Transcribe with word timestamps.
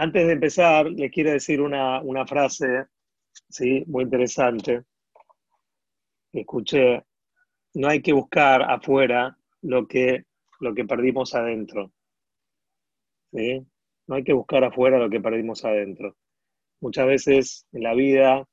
Antes 0.00 0.26
de 0.26 0.32
empezar, 0.32 0.86
les 0.90 1.12
quiero 1.12 1.30
decir 1.30 1.60
una, 1.60 2.00
una 2.00 2.26
frase 2.26 2.86
¿sí? 3.50 3.84
muy 3.86 4.04
interesante 4.04 4.84
escuché. 6.32 7.04
No 7.74 7.86
hay 7.86 8.00
que 8.00 8.14
buscar 8.14 8.62
afuera 8.62 9.36
lo 9.60 9.86
que, 9.86 10.24
lo 10.60 10.74
que 10.74 10.86
perdimos 10.86 11.34
adentro. 11.34 11.92
¿sí? 13.30 13.60
No 14.06 14.14
hay 14.14 14.24
que 14.24 14.32
buscar 14.32 14.64
afuera 14.64 14.98
lo 14.98 15.10
que 15.10 15.20
perdimos 15.20 15.66
adentro. 15.66 16.16
Muchas 16.80 17.06
veces 17.06 17.66
en 17.72 17.82
la 17.82 17.92
vida 17.92 18.48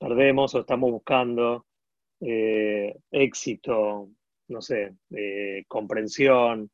perdemos 0.00 0.52
o 0.56 0.60
estamos 0.62 0.90
buscando 0.90 1.64
eh, 2.22 2.92
éxito, 3.12 4.10
no 4.48 4.60
sé, 4.60 4.96
eh, 5.14 5.64
comprensión, 5.68 6.72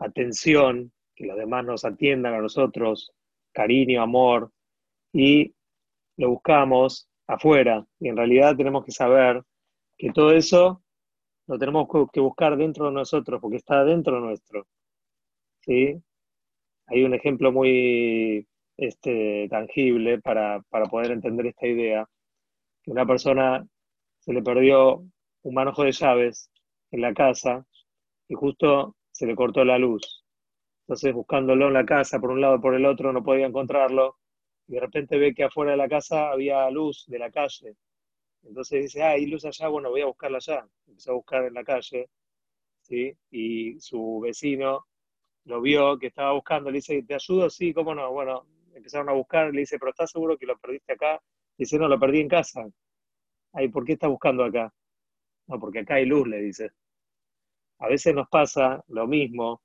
atención, 0.00 0.92
que 1.14 1.26
los 1.26 1.36
demás 1.36 1.64
nos 1.64 1.84
atiendan 1.84 2.34
a 2.34 2.40
nosotros, 2.40 3.12
cariño, 3.52 4.02
amor, 4.02 4.50
y 5.12 5.54
lo 6.16 6.30
buscamos 6.30 7.08
afuera. 7.26 7.86
Y 8.00 8.08
en 8.08 8.16
realidad 8.16 8.56
tenemos 8.56 8.84
que 8.84 8.92
saber 8.92 9.42
que 9.96 10.12
todo 10.12 10.32
eso 10.32 10.82
lo 11.46 11.58
tenemos 11.58 11.88
que 12.12 12.20
buscar 12.20 12.56
dentro 12.56 12.86
de 12.86 12.92
nosotros, 12.92 13.40
porque 13.40 13.58
está 13.58 13.84
dentro 13.84 14.20
nuestro. 14.20 14.66
¿Sí? 15.60 16.00
Hay 16.86 17.04
un 17.04 17.14
ejemplo 17.14 17.52
muy 17.52 18.46
este, 18.76 19.48
tangible 19.48 20.20
para, 20.20 20.62
para 20.68 20.86
poder 20.86 21.12
entender 21.12 21.46
esta 21.46 21.66
idea, 21.66 22.06
que 22.82 22.90
una 22.90 23.06
persona 23.06 23.66
se 24.20 24.32
le 24.32 24.42
perdió 24.42 25.04
un 25.42 25.54
manojo 25.54 25.84
de 25.84 25.92
llaves 25.92 26.50
en 26.90 27.00
la 27.02 27.14
casa 27.14 27.66
y 28.28 28.34
justo 28.34 28.96
se 29.12 29.26
le 29.26 29.36
cortó 29.36 29.64
la 29.64 29.78
luz. 29.78 30.23
Entonces, 30.84 31.12
buscándolo 31.14 31.68
en 31.68 31.74
la 31.74 31.84
casa, 31.84 32.18
por 32.20 32.30
un 32.30 32.40
lado 32.40 32.60
por 32.60 32.74
el 32.74 32.86
otro, 32.86 33.12
no 33.12 33.22
podía 33.24 33.46
encontrarlo. 33.46 34.18
Y 34.68 34.74
de 34.74 34.80
repente 34.80 35.18
ve 35.18 35.34
que 35.34 35.44
afuera 35.44 35.72
de 35.72 35.76
la 35.78 35.88
casa 35.88 36.30
había 36.30 36.70
luz 36.70 37.04
de 37.08 37.18
la 37.18 37.30
calle. 37.30 37.74
Entonces 38.44 38.82
dice, 38.84 39.02
ah, 39.02 39.10
hay 39.12 39.26
luz 39.26 39.44
allá, 39.46 39.68
bueno, 39.68 39.90
voy 39.90 40.02
a 40.02 40.06
buscarla 40.06 40.38
allá. 40.38 40.66
Empezó 40.88 41.12
a 41.12 41.14
buscar 41.14 41.44
en 41.46 41.54
la 41.54 41.64
calle, 41.64 42.08
¿sí? 42.82 43.16
Y 43.30 43.80
su 43.80 44.20
vecino 44.20 44.86
lo 45.46 45.60
vio 45.62 45.98
que 45.98 46.08
estaba 46.08 46.32
buscando, 46.32 46.70
le 46.70 46.78
dice, 46.78 47.02
¿te 47.04 47.14
ayudo? 47.14 47.50
Sí, 47.50 47.74
¿cómo 47.74 47.94
no? 47.94 48.12
Bueno, 48.12 48.46
empezaron 48.74 49.08
a 49.10 49.12
buscar, 49.12 49.52
le 49.54 49.60
dice, 49.60 49.78
¿pero 49.78 49.90
estás 49.92 50.10
seguro 50.12 50.38
que 50.38 50.46
lo 50.46 50.58
perdiste 50.58 50.94
acá? 50.94 51.22
Dice, 51.58 51.78
no, 51.78 51.88
lo 51.88 51.98
perdí 52.00 52.20
en 52.20 52.28
casa. 52.28 52.66
Ay, 53.52 53.68
¿por 53.68 53.84
qué 53.84 53.94
estás 53.94 54.10
buscando 54.10 54.44
acá? 54.44 54.72
No, 55.48 55.58
porque 55.60 55.80
acá 55.80 55.96
hay 55.96 56.06
luz, 56.06 56.28
le 56.28 56.40
dice. 56.40 56.70
A 57.78 57.86
veces 57.86 58.12
nos 58.16 58.28
pasa 58.28 58.82
lo 58.88 59.06
mismo 59.06 59.62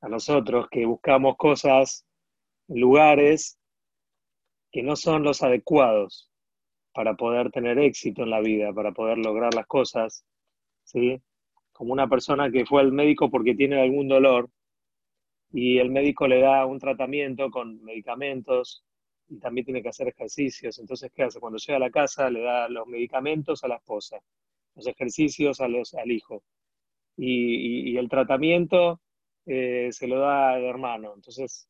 a 0.00 0.08
nosotros, 0.08 0.68
que 0.70 0.86
buscamos 0.86 1.36
cosas 1.36 2.06
lugares 2.68 3.58
que 4.70 4.82
no 4.82 4.96
son 4.96 5.22
los 5.22 5.42
adecuados 5.42 6.30
para 6.92 7.14
poder 7.14 7.50
tener 7.50 7.78
éxito 7.78 8.22
en 8.22 8.30
la 8.30 8.40
vida, 8.40 8.72
para 8.72 8.92
poder 8.92 9.18
lograr 9.18 9.54
las 9.54 9.66
cosas, 9.66 10.24
¿sí? 10.84 11.20
Como 11.72 11.92
una 11.92 12.08
persona 12.08 12.50
que 12.50 12.66
fue 12.66 12.80
al 12.80 12.92
médico 12.92 13.30
porque 13.30 13.54
tiene 13.54 13.80
algún 13.80 14.08
dolor 14.08 14.50
y 15.52 15.78
el 15.78 15.90
médico 15.90 16.26
le 16.26 16.40
da 16.40 16.66
un 16.66 16.78
tratamiento 16.78 17.50
con 17.50 17.82
medicamentos 17.82 18.84
y 19.28 19.38
también 19.38 19.64
tiene 19.64 19.82
que 19.82 19.88
hacer 19.88 20.08
ejercicios. 20.08 20.78
Entonces, 20.78 21.10
¿qué 21.14 21.24
hace? 21.24 21.40
Cuando 21.40 21.58
llega 21.58 21.76
a 21.76 21.80
la 21.80 21.90
casa 21.90 22.30
le 22.30 22.40
da 22.40 22.68
los 22.68 22.86
medicamentos 22.86 23.64
a 23.64 23.68
la 23.68 23.76
esposa, 23.76 24.18
los 24.74 24.86
ejercicios 24.86 25.60
a 25.60 25.68
los, 25.68 25.94
al 25.94 26.10
hijo 26.10 26.42
y, 27.16 27.96
el 27.96 28.08
tratamiento 28.08 29.00
eh, 29.48 29.88
se 29.92 30.06
lo 30.06 30.20
da 30.20 30.50
al 30.50 30.64
hermano. 30.64 31.14
Entonces, 31.14 31.68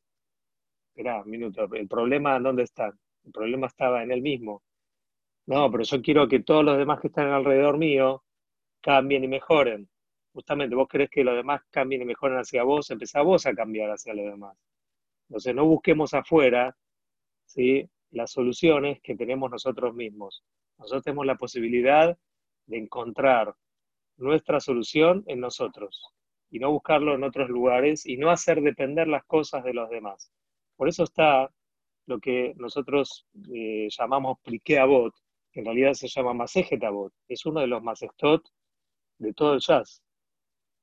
espera 0.88 1.22
un 1.22 1.30
minuto, 1.30 1.68
¿el 1.74 1.88
problema 1.88 2.38
dónde 2.40 2.64
está? 2.64 2.92
El 3.24 3.32
problema 3.32 3.68
estaba 3.68 4.02
en 4.02 4.10
él 4.10 4.20
mismo. 4.20 4.62
No, 5.46 5.70
pero 5.70 5.84
yo 5.84 6.02
quiero 6.02 6.28
que 6.28 6.40
todos 6.40 6.64
los 6.64 6.77
demás 6.77 7.00
que 7.00 7.06
están 7.06 7.28
alrededor 7.28 7.78
mío 7.78 8.24
cambien 8.80 9.24
y 9.24 9.28
mejoren. 9.28 9.88
Justamente 10.33 10.74
vos 10.74 10.88
querés 10.88 11.08
que 11.11 11.24
los 11.24 11.36
demás 11.36 11.62
cambien 11.70 12.02
y 12.02 12.05
mejoren 12.05 12.38
hacia 12.38 12.64
vos, 12.64 12.90
empezá 12.90 13.22
vos 13.22 13.46
a 13.46 13.55
cambiar 13.55 13.90
hacia 13.90 14.14
los 14.14 14.27
demás. 14.27 14.58
Entonces 15.28 15.55
no 15.55 15.64
busquemos 15.67 16.14
afuera 16.14 16.77
¿sí? 17.46 17.88
las 18.11 18.33
soluciones 18.33 19.00
que 19.02 19.14
tenemos 19.14 19.50
nosotros 19.50 19.94
mismos. 19.94 20.44
Nosotros 20.78 21.05
tenemos 21.05 21.27
la 21.27 21.36
posibilidad 21.36 22.18
de 22.67 22.78
encontrar 22.78 23.55
nuestra 24.17 24.61
solución 24.61 25.24
en 25.28 25.40
nosotros 25.40 26.17
y 26.51 26.59
no 26.59 26.70
buscarlo 26.73 27.14
en 27.14 27.25
otros 27.25 27.48
lugares 27.48 28.07
y 28.07 28.17
no 28.17 28.31
hacer 28.31 28.61
depender 28.63 29.09
las 29.09 29.25
cosas 29.25 29.64
de 29.64 29.75
los 29.75 29.91
demás. 29.91 30.33
Por 30.77 30.89
eso 30.89 31.05
está 31.05 31.51
lo 32.07 32.19
que 32.20 32.55
nosotros 32.57 33.27
eh, 33.53 33.89
llamamos 33.91 34.39
pliqué 34.42 34.83
bot, 34.83 35.14
que 35.53 35.61
en 35.61 35.67
realidad 35.67 35.92
se 35.95 36.09
llama 36.09 36.33
Masejet 36.33 36.83
Abot. 36.85 37.13
Es 37.29 37.45
uno 37.47 37.61
de 37.61 37.67
los 37.67 37.83
Masechtot 37.83 38.42
de 39.19 39.33
todo 39.35 39.55
el 39.55 39.61
jazz. 39.61 40.03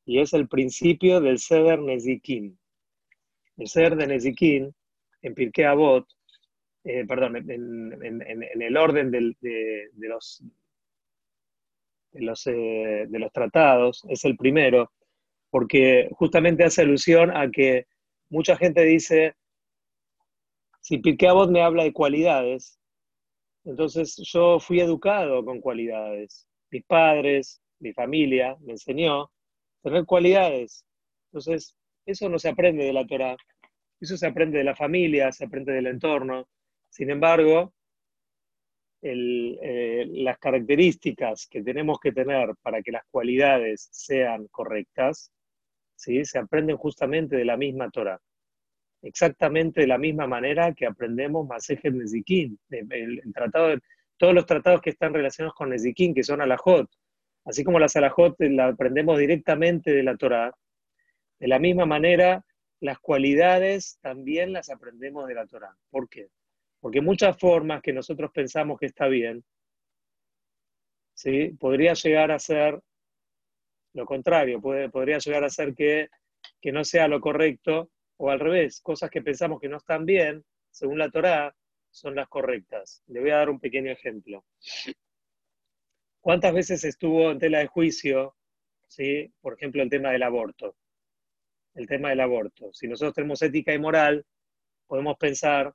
Y 0.06 0.20
es 0.20 0.34
el 0.34 0.48
principio 0.48 1.20
del 1.20 1.40
Seder 1.40 1.80
Nezikin. 1.80 2.58
El 3.58 3.68
Seder 3.68 3.96
de 3.96 4.08
Nezikin, 4.08 4.76
en 5.22 5.34
Pirkei 5.34 5.66
Avot, 5.66 6.08
eh, 6.84 7.06
perdón, 7.08 7.38
en, 7.38 8.62
el 8.62 8.78
orden 8.78 9.10
de, 9.10 9.22
los, 9.94 10.44
de 12.12 12.22
los, 12.22 12.48
eh, 12.48 13.06
de 13.08 13.20
los 13.20 13.32
tratados, 13.32 14.06
es 14.08 14.24
el 14.26 14.38
primero, 14.38 14.92
porque 15.56 16.10
justamente 16.12 16.66
hace 16.66 16.82
alusión 16.82 17.32
a 17.34 17.50
que 17.50 17.86
mucha 18.30 18.58
gente 18.58 18.84
dice, 18.84 19.36
si 20.82 20.98
Pirkei 20.98 21.30
me 21.48 21.62
habla 21.62 21.86
de 21.86 21.94
cualidades, 21.94 22.78
entonces 23.64 24.18
yo 24.18 24.60
fui 24.60 24.82
educado 24.82 25.46
con 25.46 25.62
cualidades. 25.62 26.46
Mis 26.72 26.84
padres, 26.84 27.62
mi 27.80 27.94
familia 27.94 28.58
me 28.66 28.74
enseñó 28.74 29.32
tener 29.82 30.04
cualidades. 30.04 30.84
Entonces, 31.32 31.74
eso 32.06 32.28
no 32.28 32.38
se 32.38 32.50
aprende 32.50 32.84
de 32.84 32.92
la 32.92 33.08
Torah, 33.08 33.38
eso 34.02 34.18
se 34.18 34.28
aprende 34.28 34.58
de 34.58 34.66
la 34.66 34.76
familia, 34.76 35.32
se 35.32 35.46
aprende 35.46 35.72
del 35.72 35.88
entorno. 35.88 36.50
Sin 36.90 37.10
embargo, 37.10 37.72
eh, 39.02 40.06
las 40.16 40.38
características 40.38 41.48
que 41.48 41.64
tenemos 41.64 41.98
que 42.00 42.12
tener 42.12 42.56
para 42.62 42.82
que 42.82 42.92
las 42.92 43.04
cualidades 43.10 43.88
sean 43.92 44.48
correctas, 44.48 45.32
¿sí? 45.96 46.24
se 46.26 46.40
aprenden 46.40 46.78
justamente 46.78 47.36
de 47.36 47.46
la 47.46 47.58
misma 47.58 47.90
Torah. 47.90 48.20
Exactamente 49.02 49.82
de 49.82 49.88
la 49.88 49.98
misma 49.98 50.28
manera 50.28 50.74
que 50.74 50.86
aprendemos 50.86 51.48
Masejet 51.48 51.94
Nezikin, 51.94 52.60
el, 52.70 53.22
tratado 53.34 53.78
todos 54.18 54.34
los 54.34 54.46
tratados 54.46 54.82
que 54.82 54.92
están 54.92 55.14
relacionados 55.14 55.56
con 55.56 55.70
Nezikin, 55.70 56.14
que 56.14 56.24
son 56.24 56.42
Alajot. 56.42 56.90
Así 57.44 57.64
como 57.64 57.80
las 57.80 57.96
Alajot 57.96 58.36
la 58.40 58.68
aprendemos 58.68 59.20
directamente 59.20 59.92
de 59.92 60.04
la 60.04 60.16
Torah, 60.16 60.54
de 61.40 61.48
la 61.48 61.60
misma 61.60 61.86
manera 61.86 62.44
las 62.80 63.00
cualidades 63.00 63.98
también 64.02 64.54
las 64.54 64.70
aprendemos 64.70 65.28
de 65.28 65.34
la 65.34 65.46
Torah. 65.48 65.76
¿Por 65.90 66.10
qué? 66.10 66.30
Porque 66.80 67.02
muchas 67.02 67.38
formas 67.38 67.82
que 67.82 67.94
nosotros 67.94 68.32
pensamos 68.32 68.80
que 68.80 68.86
está 68.86 69.08
bien, 69.08 69.44
¿sí? 71.14 71.56
podría 71.60 71.94
llegar 71.94 72.32
a 72.32 72.40
ser 72.40 72.80
lo 73.96 74.06
contrario, 74.06 74.62
puede, 74.62 74.90
podría 74.90 75.18
llegar 75.20 75.44
a 75.46 75.50
ser 75.50 75.74
que, 75.74 76.10
que 76.62 76.72
no 76.72 76.84
sea 76.84 77.08
lo 77.08 77.22
correcto, 77.22 77.90
o 78.18 78.30
al 78.30 78.40
revés, 78.40 78.82
cosas 78.82 79.10
que 79.10 79.22
pensamos 79.22 79.60
que 79.60 79.70
no 79.70 79.78
están 79.78 80.06
bien, 80.06 80.44
según 80.70 81.00
la 81.00 81.10
Torá, 81.10 81.56
son 81.90 82.14
las 82.16 82.28
correctas. 82.28 83.02
Le 83.08 83.22
voy 83.22 83.30
a 83.30 83.38
dar 83.38 83.50
un 83.50 83.60
pequeño 83.60 83.92
ejemplo. 83.92 84.46
¿Cuántas 86.20 86.54
veces 86.54 86.84
estuvo 86.84 87.32
en 87.32 87.40
tela 87.40 87.60
de 87.60 87.68
juicio, 87.68 88.36
¿sí? 88.88 89.32
por 89.40 89.54
ejemplo, 89.54 89.82
el 89.82 89.90
tema 89.90 90.12
del 90.12 90.24
aborto? 90.24 90.76
El 91.74 91.88
tema 91.88 92.10
del 92.10 92.20
aborto. 92.20 92.74
Si 92.74 92.88
nosotros 92.88 93.14
tenemos 93.14 93.42
ética 93.42 93.74
y 93.74 93.80
moral, 93.80 94.26
podemos 94.88 95.18
pensar 95.18 95.74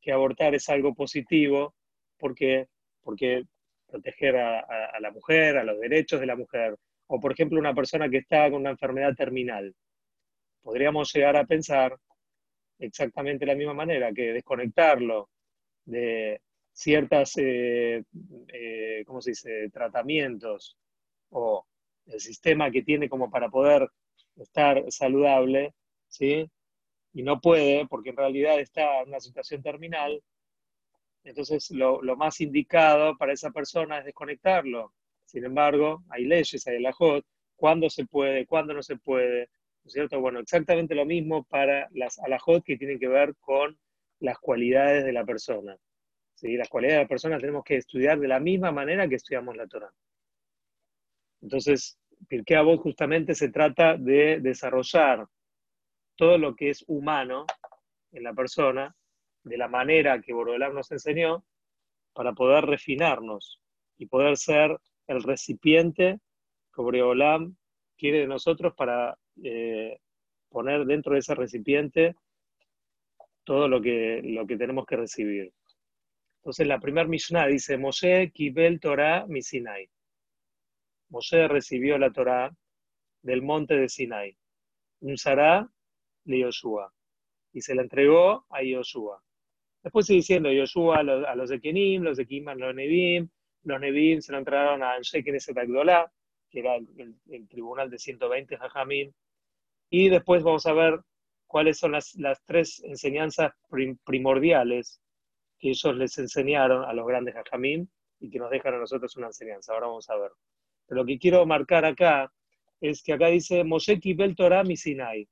que 0.00 0.10
abortar 0.10 0.56
es 0.56 0.68
algo 0.68 0.94
positivo 0.94 1.74
porque, 2.18 2.66
porque 3.02 3.44
proteger 3.86 4.36
a, 4.36 4.98
la 5.00 5.10
mujer, 5.12 5.56
a 5.56 5.64
los 5.64 5.78
derechos 5.78 6.18
de 6.18 6.26
la 6.26 6.36
mujer, 6.36 6.76
o 7.12 7.20
por 7.20 7.32
ejemplo 7.32 7.58
una 7.58 7.74
persona 7.74 8.08
que 8.08 8.18
está 8.18 8.50
con 8.50 8.60
una 8.60 8.70
enfermedad 8.70 9.14
terminal. 9.16 9.74
Podríamos 10.62 11.12
llegar 11.12 11.36
a 11.36 11.44
pensar 11.44 11.96
exactamente 12.78 13.44
de 13.44 13.52
la 13.52 13.58
misma 13.58 13.74
manera, 13.74 14.12
que 14.12 14.32
desconectarlo 14.32 15.28
de 15.84 16.40
ciertas, 16.72 17.36
eh, 17.38 18.04
eh, 18.48 19.02
¿cómo 19.06 19.20
se 19.20 19.32
dice?, 19.32 19.70
tratamientos 19.70 20.76
o 21.30 21.66
el 22.06 22.20
sistema 22.20 22.70
que 22.70 22.82
tiene 22.82 23.08
como 23.08 23.28
para 23.28 23.48
poder 23.48 23.88
estar 24.36 24.84
saludable, 24.88 25.74
¿sí? 26.08 26.48
y 27.12 27.22
no 27.22 27.40
puede 27.40 27.86
porque 27.88 28.10
en 28.10 28.16
realidad 28.16 28.60
está 28.60 29.00
en 29.02 29.08
una 29.08 29.20
situación 29.20 29.62
terminal, 29.62 30.22
entonces 31.24 31.70
lo, 31.72 32.00
más 32.16 32.40
indicado 32.40 33.16
para 33.16 33.32
esa 33.32 33.50
persona 33.50 33.98
es 33.98 34.04
desconectarlo. 34.04 34.92
Sin 35.30 35.44
embargo, 35.44 36.02
hay 36.08 36.24
leyes, 36.24 36.66
hay 36.66 36.78
el 36.78 36.86
ajot, 36.86 37.24
cuándo 37.54 37.88
se 37.88 38.04
puede, 38.04 38.46
cuándo 38.46 38.74
no 38.74 38.82
se 38.82 38.96
puede, 38.96 39.48
¿no 39.84 39.86
es 39.86 39.92
cierto? 39.92 40.20
Bueno, 40.20 40.40
exactamente 40.40 40.96
lo 40.96 41.06
mismo 41.06 41.44
para 41.44 41.88
las 41.92 42.18
alajot 42.18 42.64
que 42.64 42.76
tienen 42.76 42.98
que 42.98 43.06
ver 43.06 43.36
con 43.38 43.78
las 44.18 44.40
cualidades 44.40 45.04
de 45.04 45.12
la 45.12 45.24
persona. 45.24 45.76
¿sí? 46.34 46.56
Las 46.56 46.68
cualidades 46.68 46.98
de 46.98 47.04
la 47.04 47.08
persona 47.08 47.38
tenemos 47.38 47.62
que 47.62 47.76
estudiar 47.76 48.18
de 48.18 48.26
la 48.26 48.40
misma 48.40 48.72
manera 48.72 49.08
que 49.08 49.14
estudiamos 49.14 49.56
la 49.56 49.68
Torah. 49.68 49.92
Entonces, 51.42 51.96
Pirkei 52.26 52.56
Avot 52.56 52.80
justamente 52.80 53.36
se 53.36 53.50
trata 53.50 53.96
de 53.96 54.40
desarrollar 54.40 55.28
todo 56.16 56.38
lo 56.38 56.56
que 56.56 56.70
es 56.70 56.84
humano 56.88 57.46
en 58.10 58.24
la 58.24 58.34
persona 58.34 58.96
de 59.44 59.56
la 59.56 59.68
manera 59.68 60.20
que 60.20 60.32
Borolam 60.32 60.74
nos 60.74 60.90
enseñó 60.90 61.44
para 62.14 62.32
poder 62.32 62.64
refinarnos 62.64 63.60
y 63.96 64.06
poder 64.06 64.36
ser 64.36 64.76
el 65.10 65.22
recipiente 65.24 66.20
que 66.72 66.82
Borolam 66.82 67.56
quiere 67.96 68.20
de 68.20 68.26
nosotros 68.28 68.74
para 68.76 69.18
eh, 69.42 69.98
poner 70.48 70.84
dentro 70.84 71.14
de 71.14 71.18
ese 71.18 71.34
recipiente 71.34 72.14
todo 73.44 73.66
lo 73.66 73.80
que, 73.80 74.20
lo 74.22 74.46
que 74.46 74.56
tenemos 74.56 74.86
que 74.86 74.96
recibir. 74.96 75.52
Entonces 76.36 76.66
la 76.66 76.78
primera 76.78 77.08
Mishnah 77.08 77.48
dice, 77.48 77.76
Moshe 77.76 78.30
kibel 78.32 78.78
Torah 78.78 79.26
mi 79.26 79.42
Sinai. 79.42 79.90
Moshe 81.08 81.48
recibió 81.48 81.98
la 81.98 82.12
Torah 82.12 82.54
del 83.22 83.42
monte 83.42 83.76
de 83.76 83.88
Sinai. 83.88 84.36
Un 85.00 85.18
Sará 85.18 85.68
de 86.24 86.38
Yoshua. 86.38 86.92
Y 87.52 87.60
se 87.62 87.74
la 87.74 87.82
entregó 87.82 88.46
a 88.48 88.62
Yoshua. 88.62 89.20
Después 89.82 90.06
sigue 90.06 90.18
diciendo 90.18 90.52
Yoshua 90.52 90.98
a 90.98 91.02
los, 91.02 91.26
a 91.26 91.34
los 91.34 91.50
de 91.50 91.60
Kenim, 91.60 92.02
los 92.02 92.16
de 92.16 92.26
Kiman, 92.26 92.60
los 92.60 92.74
Nevim. 92.74 93.28
Los 93.64 93.80
Nevim 93.80 94.20
se 94.20 94.32
lo 94.32 94.38
entregaron 94.38 94.82
a 94.82 94.94
Anshe 94.94 95.22
Knesset 95.22 95.56
Agdolá, 95.56 96.10
que 96.50 96.60
era 96.60 96.76
el, 96.76 97.48
tribunal 97.48 97.90
de 97.90 97.98
120 97.98 98.56
Jajamim. 98.56 99.12
Y 99.90 100.08
después 100.08 100.42
vamos 100.42 100.66
a 100.66 100.72
ver 100.72 101.00
cuáles 101.46 101.78
son 101.78 101.92
las, 101.92 102.16
tres 102.46 102.82
enseñanzas 102.84 103.52
primordiales 104.04 105.00
que 105.58 105.70
ellos 105.70 105.96
les 105.96 106.16
enseñaron 106.18 106.84
a 106.84 106.92
los 106.92 107.06
grandes 107.06 107.34
Jajamim 107.34 107.86
y 108.18 108.30
que 108.30 108.38
nos 108.38 108.50
dejan 108.50 108.74
a 108.74 108.78
nosotros 108.78 109.16
una 109.16 109.28
enseñanza. 109.28 109.72
Ahora 109.72 109.88
vamos 109.88 110.08
a 110.08 110.16
ver. 110.16 110.30
Lo 110.88 111.04
que 111.04 111.18
quiero 111.18 111.44
marcar 111.46 111.84
acá 111.84 112.32
es 112.80 113.02
que 113.02 113.12
acá 113.12 113.28
dice 113.28 113.62
Moshe 113.64 114.00
Kibel 114.00 114.34
Torah 114.34 114.64
mi 114.64 114.76
Sinai. 114.76 115.28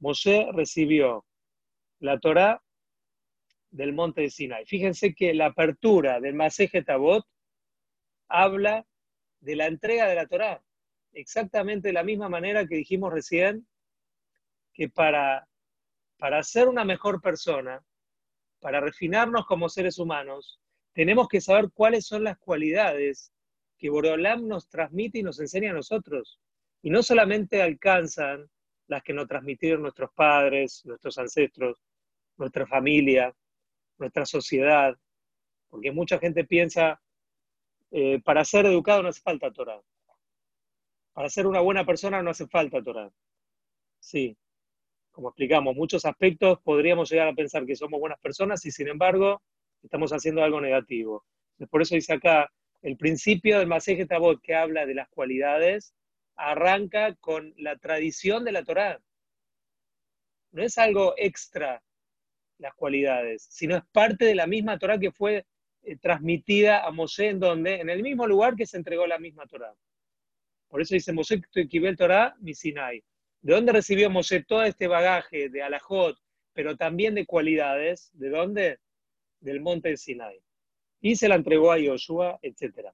Moshe 0.00 0.48
recibió 0.52 1.24
la 2.00 2.18
Torah 2.18 2.60
del 3.70 3.92
monte 3.92 4.22
de 4.22 4.30
Sinai. 4.30 4.66
Fíjense 4.66 5.14
que 5.14 5.34
la 5.34 5.46
apertura 5.46 6.20
del 6.20 6.34
Maseje 6.34 6.82
Tabot 6.82 7.24
habla 8.30 8.86
de 9.40 9.56
la 9.56 9.66
entrega 9.66 10.06
de 10.06 10.14
la 10.14 10.26
Torah. 10.26 10.62
Exactamente 11.12 11.88
de 11.88 11.94
la 11.94 12.04
misma 12.04 12.28
manera 12.28 12.66
que 12.66 12.76
dijimos 12.76 13.12
recién, 13.12 13.66
que 14.72 14.88
para, 14.88 15.46
para 16.18 16.42
ser 16.42 16.68
una 16.68 16.84
mejor 16.84 17.20
persona, 17.20 17.84
para 18.60 18.80
refinarnos 18.80 19.44
como 19.46 19.68
seres 19.68 19.98
humanos, 19.98 20.60
tenemos 20.92 21.28
que 21.28 21.40
saber 21.40 21.70
cuáles 21.72 22.06
son 22.06 22.24
las 22.24 22.38
cualidades 22.38 23.32
que 23.78 23.90
Borolam 23.90 24.46
nos 24.46 24.68
transmite 24.68 25.18
y 25.18 25.22
nos 25.22 25.40
enseña 25.40 25.70
a 25.70 25.74
nosotros. 25.74 26.38
Y 26.82 26.90
no 26.90 27.02
solamente 27.02 27.62
alcanzan 27.62 28.48
las 28.86 29.02
que 29.02 29.12
nos 29.12 29.26
transmitieron 29.26 29.82
nuestros 29.82 30.10
padres, 30.12 30.82
nuestros 30.84 31.16
ancestros, 31.18 31.78
nuestra 32.36 32.66
familia, 32.66 33.34
nuestra 33.98 34.26
sociedad, 34.26 34.96
porque 35.68 35.92
mucha 35.92 36.18
gente 36.18 36.44
piensa, 36.44 37.00
eh, 37.90 38.20
para 38.22 38.44
ser 38.44 38.66
educado 38.66 39.02
no 39.02 39.08
hace 39.08 39.20
falta 39.20 39.50
Torah. 39.50 39.80
Para 41.12 41.28
ser 41.28 41.46
una 41.46 41.60
buena 41.60 41.84
persona 41.84 42.22
no 42.22 42.30
hace 42.30 42.46
falta 42.46 42.82
Torah. 42.82 43.10
Sí, 43.98 44.36
como 45.10 45.28
explicamos, 45.28 45.74
muchos 45.74 46.04
aspectos 46.04 46.60
podríamos 46.62 47.10
llegar 47.10 47.28
a 47.28 47.34
pensar 47.34 47.66
que 47.66 47.76
somos 47.76 48.00
buenas 48.00 48.20
personas 48.20 48.64
y 48.64 48.70
sin 48.70 48.88
embargo 48.88 49.42
estamos 49.82 50.12
haciendo 50.12 50.42
algo 50.42 50.60
negativo. 50.60 51.24
Por 51.70 51.82
eso 51.82 51.94
dice 51.94 52.14
acá, 52.14 52.50
el 52.82 52.96
principio 52.96 53.58
del 53.58 53.68
Maseje 53.68 54.06
Tabot 54.06 54.40
que 54.40 54.54
habla 54.54 54.86
de 54.86 54.94
las 54.94 55.08
cualidades 55.10 55.94
arranca 56.36 57.14
con 57.16 57.52
la 57.58 57.76
tradición 57.76 58.44
de 58.44 58.52
la 58.52 58.64
Torá. 58.64 59.00
No 60.52 60.62
es 60.62 60.78
algo 60.78 61.14
extra 61.16 61.82
las 62.58 62.74
cualidades, 62.74 63.46
sino 63.50 63.76
es 63.76 63.82
parte 63.92 64.24
de 64.24 64.34
la 64.34 64.46
misma 64.46 64.78
Torá 64.78 64.98
que 64.98 65.12
fue 65.12 65.44
eh, 65.82 65.96
transmitida 65.96 66.84
a 66.84 66.90
Moshe 66.90 67.28
en 67.28 67.40
donde, 67.40 67.76
en 67.76 67.90
el 67.90 68.02
mismo 68.02 68.26
lugar 68.26 68.56
que 68.56 68.66
se 68.66 68.76
entregó 68.76 69.06
la 69.06 69.18
misma 69.18 69.46
Torá. 69.46 69.74
Por 70.68 70.80
eso 70.80 70.94
dice 70.94 71.12
Moshe 71.12 71.40
el 71.54 71.96
Torá 71.96 72.34
mi 72.40 72.54
Sinai. 72.54 73.02
¿De 73.42 73.54
dónde 73.54 73.72
recibió 73.72 74.10
Moshe 74.10 74.44
todo 74.44 74.62
este 74.62 74.86
bagaje 74.86 75.48
de 75.48 75.62
alajot, 75.62 76.16
pero 76.52 76.76
también 76.76 77.14
de 77.14 77.26
cualidades? 77.26 78.10
¿De 78.12 78.28
dónde? 78.28 78.78
Del 79.40 79.60
monte 79.60 79.88
de 79.90 79.96
Sinai. 79.96 80.38
Y 81.00 81.16
se 81.16 81.28
la 81.28 81.36
entregó 81.36 81.72
a 81.72 81.78
Yoshua, 81.78 82.38
etc. 82.42 82.88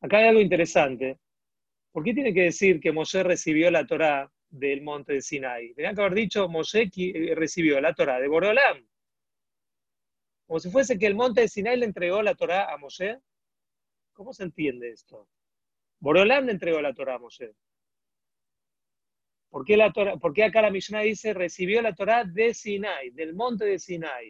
Acá 0.00 0.18
hay 0.18 0.28
algo 0.28 0.40
interesante. 0.40 1.18
¿Por 1.90 2.04
qué 2.04 2.14
tiene 2.14 2.32
que 2.32 2.42
decir 2.42 2.80
que 2.80 2.92
Moshe 2.92 3.22
recibió 3.22 3.70
la 3.70 3.84
Torá 3.84 4.30
del 4.48 4.82
monte 4.82 5.14
de 5.14 5.20
Sinai? 5.20 5.74
Tenía 5.74 5.92
que 5.92 6.00
haber 6.00 6.14
dicho 6.14 6.48
Moshe 6.48 6.90
eh, 6.96 7.34
recibió 7.34 7.80
la 7.80 7.92
Torá 7.92 8.20
de 8.20 8.28
Borolam. 8.28 8.86
Como 10.52 10.60
si 10.60 10.70
fuese 10.70 10.98
que 10.98 11.06
el 11.06 11.14
monte 11.14 11.40
de 11.40 11.48
Sinai 11.48 11.78
le 11.78 11.86
entregó 11.86 12.20
la 12.20 12.34
Torá 12.34 12.70
a 12.70 12.76
Moshe. 12.76 13.18
¿Cómo 14.12 14.34
se 14.34 14.42
entiende 14.42 14.90
esto? 14.90 15.26
Borolam 15.98 16.44
le 16.44 16.52
entregó 16.52 16.78
la 16.82 16.92
Torá 16.92 17.14
a 17.14 17.18
Moshe. 17.18 17.54
¿Por 19.48 19.64
qué, 19.64 19.78
la 19.78 19.86
acá 19.86 20.60
la 20.60 20.70
Mishnah 20.70 21.00
dice 21.00 21.32
recibió 21.32 21.80
la 21.80 21.94
Torá 21.94 22.24
de 22.24 22.52
Sinai, 22.52 23.12
del 23.12 23.34
monte 23.34 23.64
de 23.64 23.78
Sinai? 23.78 24.28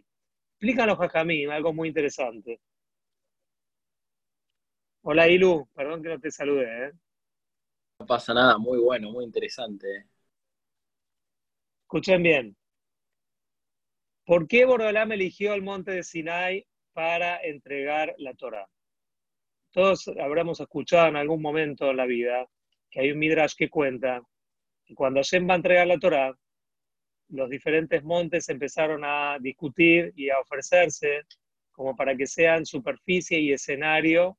Explican 0.52 0.86
los 0.86 0.98
Jajamín, 0.98 1.50
algo 1.50 1.72
muy 1.72 1.88
interesante. 1.88 2.60
Hola 5.00 5.26
Ilu, 5.26 5.68
perdón 5.74 6.04
que 6.04 6.08
no 6.08 6.20
te 6.20 6.30
salude. 6.30 6.86
¿eh? 6.86 6.92
No 7.98 8.06
pasa 8.06 8.32
nada, 8.32 8.58
muy 8.58 8.78
bueno, 8.78 9.10
muy 9.10 9.24
interesante. 9.24 10.06
Escuchen 11.80 12.22
bien. 12.22 12.56
¿Por 14.32 14.48
qué 14.48 14.64
Borolam 14.64 15.12
eligió 15.12 15.52
el 15.52 15.60
monte 15.60 15.90
de 15.90 16.02
Sinai 16.02 16.66
para 16.94 17.36
entregar 17.42 18.14
la 18.16 18.32
Torá? 18.32 18.66
Todos 19.72 20.08
habremos 20.08 20.58
escuchado 20.58 21.08
en 21.08 21.16
algún 21.16 21.42
momento 21.42 21.90
en 21.90 21.98
la 21.98 22.06
vida 22.06 22.48
que 22.90 23.00
hay 23.00 23.10
un 23.10 23.18
midrash 23.18 23.52
que 23.54 23.68
cuenta 23.68 24.22
cuando 24.94 25.20
Hashem 25.20 25.46
va 25.46 25.52
a 25.52 25.56
entregar 25.56 25.86
la 25.86 25.98
Torah, 25.98 26.34
los 27.28 27.50
diferentes 27.50 28.02
montes 28.04 28.48
empezaron 28.48 29.02
a 29.04 29.36
discutir 29.38 30.14
y 30.16 30.30
a 30.30 30.40
ofrecerse 30.40 31.24
como 31.70 31.94
para 31.94 32.16
que 32.16 32.26
sean 32.26 32.64
superficie 32.64 33.38
y 33.38 33.52
escenario 33.52 34.38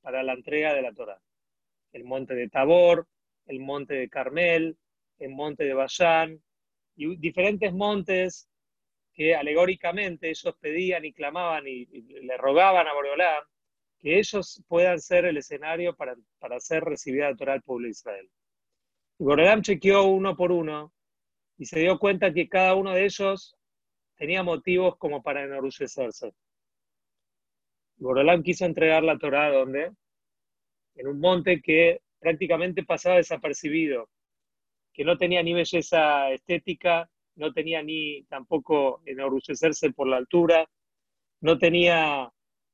para 0.00 0.22
la 0.22 0.32
entrega 0.32 0.72
de 0.72 0.80
la 0.80 0.94
Torah. 0.94 1.20
El 1.92 2.04
monte 2.04 2.34
de 2.34 2.48
Tabor, 2.48 3.06
el 3.44 3.60
monte 3.60 3.92
de 3.92 4.08
Carmel, 4.08 4.78
el 5.18 5.28
monte 5.32 5.64
de 5.64 5.74
Bayán, 5.74 6.42
y 6.96 7.14
diferentes 7.16 7.74
montes 7.74 8.48
que 9.18 9.34
alegóricamente 9.34 10.30
ellos 10.30 10.54
pedían 10.60 11.04
y 11.04 11.12
clamaban 11.12 11.66
y, 11.66 11.86
le 11.86 12.36
rogaban 12.36 12.86
a 12.86 12.94
Boreolá 12.94 13.44
que 13.98 14.16
ellos 14.20 14.62
puedan 14.68 15.00
ser 15.00 15.24
el 15.24 15.36
escenario 15.36 15.96
para, 15.96 16.14
para 16.38 16.60
ser 16.60 16.84
recibida 16.84 17.28
la 17.28 17.34
Torah 17.34 17.54
al 17.54 17.62
pueblo 17.62 17.86
de 17.86 17.90
Israel. 17.90 18.30
Borolam 19.18 19.62
chequeó 19.62 20.04
uno 20.04 20.36
por 20.36 20.52
uno 20.52 20.92
y 21.56 21.64
se 21.64 21.80
dio 21.80 21.98
cuenta 21.98 22.32
que 22.32 22.48
cada 22.48 22.76
uno 22.76 22.94
de 22.94 23.06
ellos 23.06 23.56
tenía 24.14 24.44
motivos 24.44 24.96
como 24.98 25.20
para 25.20 25.42
enorgullecerse. 25.42 26.32
Borolam 27.96 28.44
quiso 28.44 28.66
entregar 28.66 29.02
la 29.02 29.18
Torah 29.18 29.50
¿dónde? 29.50 29.90
En 30.94 31.08
un 31.08 31.18
monte 31.18 31.60
que 31.60 32.02
prácticamente 32.20 32.84
pasaba 32.84 33.16
desapercibido, 33.16 34.08
que 34.92 35.04
no 35.04 35.18
tenía 35.18 35.42
ni 35.42 35.54
belleza 35.54 36.30
estética, 36.30 37.10
no 37.38 37.52
tenía 37.52 37.82
ni 37.82 38.22
tampoco 38.24 39.00
enorgullecerse 39.06 39.92
por 39.92 40.08
la 40.08 40.16
altura, 40.16 40.68
no 41.40 41.58
tenía 41.58 42.30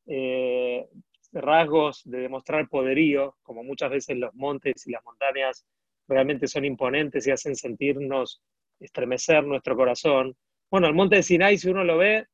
eh, 0.06 0.87
rasgos 1.33 2.02
de 2.04 2.21
demostrar 2.21 2.68
poderío, 2.68 3.37
como 3.42 3.62
muchas 3.62 3.90
veces 3.90 4.16
los 4.16 4.35
montes 4.35 4.87
y 4.87 4.92
las 4.92 5.04
montañas 5.04 5.66
realmente 6.09 6.49
son 6.49 6.64
imponentes 6.64 7.26
y 7.26 7.30
hacen 7.30 7.54
sentirnos 7.54 8.42
estremecer 8.80 9.44
nuestro 9.44 9.76
corazón. 9.76 10.35
Bueno, 10.71 10.87
el 10.87 10.94
monte 10.94 11.16
de 11.16 11.23
Sinai, 11.23 11.59
si 11.59 11.68
uno 11.68 11.85
lo 11.85 11.99
ve, 11.99 12.26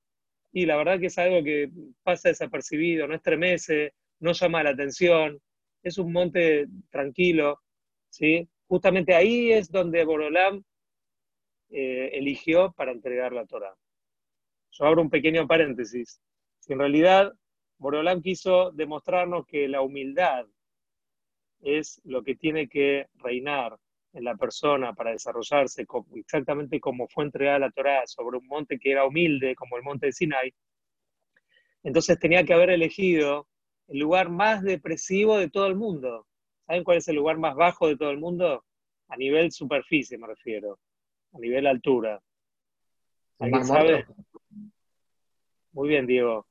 y 0.52 0.66
la 0.66 0.76
verdad 0.76 0.98
que 0.98 1.06
es 1.06 1.18
algo 1.18 1.42
que 1.42 1.70
pasa 2.02 2.28
desapercibido, 2.28 3.06
no 3.06 3.14
estremece, 3.14 3.94
no 4.20 4.32
llama 4.32 4.62
la 4.62 4.70
atención, 4.70 5.40
es 5.82 5.98
un 5.98 6.12
monte 6.12 6.66
tranquilo, 6.90 7.60
¿sí? 8.08 8.48
Justamente 8.66 9.14
ahí 9.14 9.52
es 9.52 9.70
donde 9.70 10.04
Borolam 10.04 10.62
eh, 11.70 12.10
eligió 12.12 12.72
para 12.72 12.92
entregar 12.92 13.32
la 13.32 13.46
Torah. 13.46 13.74
Yo 14.72 14.84
abro 14.84 15.02
un 15.02 15.10
pequeño 15.10 15.46
paréntesis. 15.46 16.20
Si 16.58 16.72
en 16.72 16.78
realidad 16.78 17.32
Borolam 17.78 18.22
quiso 18.22 18.70
demostrarnos 18.72 19.46
que 19.46 19.68
la 19.68 19.82
humildad 19.82 20.46
es 21.60 22.00
lo 22.04 22.22
que 22.22 22.36
tiene 22.36 22.68
que 22.68 23.06
reinar 23.14 23.76
en 24.12 24.24
la 24.24 24.36
persona 24.36 24.92
para 24.92 25.12
desarrollarse 25.12 25.86
exactamente 26.14 26.80
como 26.80 27.06
fue 27.08 27.24
entregada 27.24 27.60
la 27.60 27.70
Torá 27.70 28.06
sobre 28.06 28.38
un 28.38 28.46
monte 28.46 28.78
que 28.78 28.90
era 28.90 29.04
humilde, 29.04 29.54
como 29.54 29.76
el 29.76 29.82
monte 29.82 30.06
de 30.06 30.12
Sinai, 30.12 30.52
entonces 31.82 32.18
tenía 32.18 32.44
que 32.44 32.52
haber 32.52 32.70
elegido 32.70 33.46
el 33.88 33.98
lugar 33.98 34.28
más 34.28 34.62
depresivo 34.62 35.38
de 35.38 35.48
todo 35.48 35.66
el 35.66 35.76
mundo. 35.76 36.26
¿Saben 36.66 36.84
cuál 36.84 36.98
es 36.98 37.08
el 37.08 37.16
lugar 37.16 37.38
más 37.38 37.56
bajo 37.56 37.88
de 37.88 37.96
todo 37.96 38.10
el 38.10 38.18
mundo? 38.18 38.64
A 39.08 39.16
nivel 39.16 39.50
superficie 39.50 40.18
me 40.18 40.26
refiero, 40.26 40.78
a 41.32 41.38
nivel 41.38 41.66
altura. 41.66 42.20
¿Alguien 43.38 43.64
sabe? 43.64 44.06
Muy 45.72 45.88
bien, 45.88 46.06
Diego. 46.06 46.46